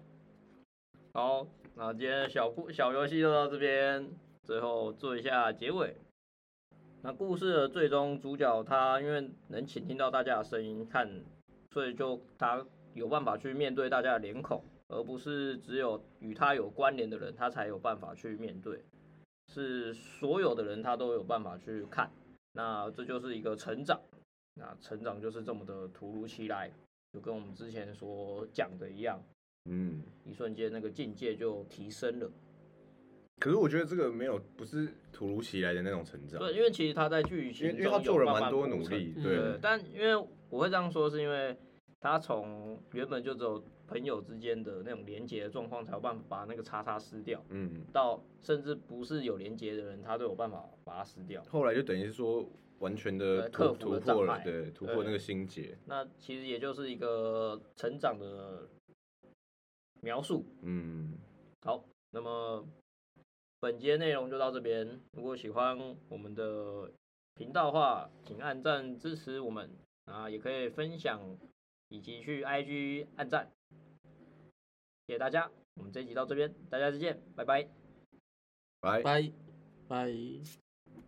[1.12, 4.08] 好，那今天小故小游戏就到这边，
[4.44, 5.96] 最后做一下结尾。
[7.06, 11.06] 那故事的最终主角他因为能倾听到大家的声音，看，
[11.70, 18.82] 所以就他有办法去面对大家的脸孔，而不是只有与他有关联的人，他才有办法去面对，
[19.52, 22.10] 是所有的人他都有办法去看。
[22.54, 24.00] 那这就是一个成长，
[24.54, 26.72] 那成长就是这么的突如其来，
[27.12, 29.22] 就跟我们之前所讲的一样，
[29.66, 32.30] 嗯，一瞬间那个境界就提升了。
[33.40, 40.16] 可是我觉得这个没有不是突如其来的那种成长，对，因为其实他在剧情因为因为他中做了蛮多努力，嗯对对，，但因为
[40.48, 41.56] 我会这样说，是因为
[42.00, 51.42] 他从原本就只有朋友之间的那种连接的状况，才有办法把那个叉叉撕掉，嗯，到甚至不是有连接的人，他都有办法把它撕掉。
[51.44, 58.68] 后来就等于是说完全的对克服突破了对，突破那个心结，那其实也就是一个成长的
[60.00, 60.46] 描述。
[60.62, 61.12] 嗯，
[61.62, 62.66] 好，那么
[63.64, 65.00] 本节内容就到这边。
[65.12, 66.92] 如果喜欢我们的
[67.34, 69.70] 频道的话，请按赞支持我们
[70.04, 71.18] 啊，也可以分享
[71.88, 73.50] 以及去 IG 按赞。
[75.06, 77.66] 谢谢大家，我们这一集到这边，大家再见，拜拜。
[78.80, 79.02] 拜。
[79.02, 79.32] 拜
[79.88, 80.63] 拜。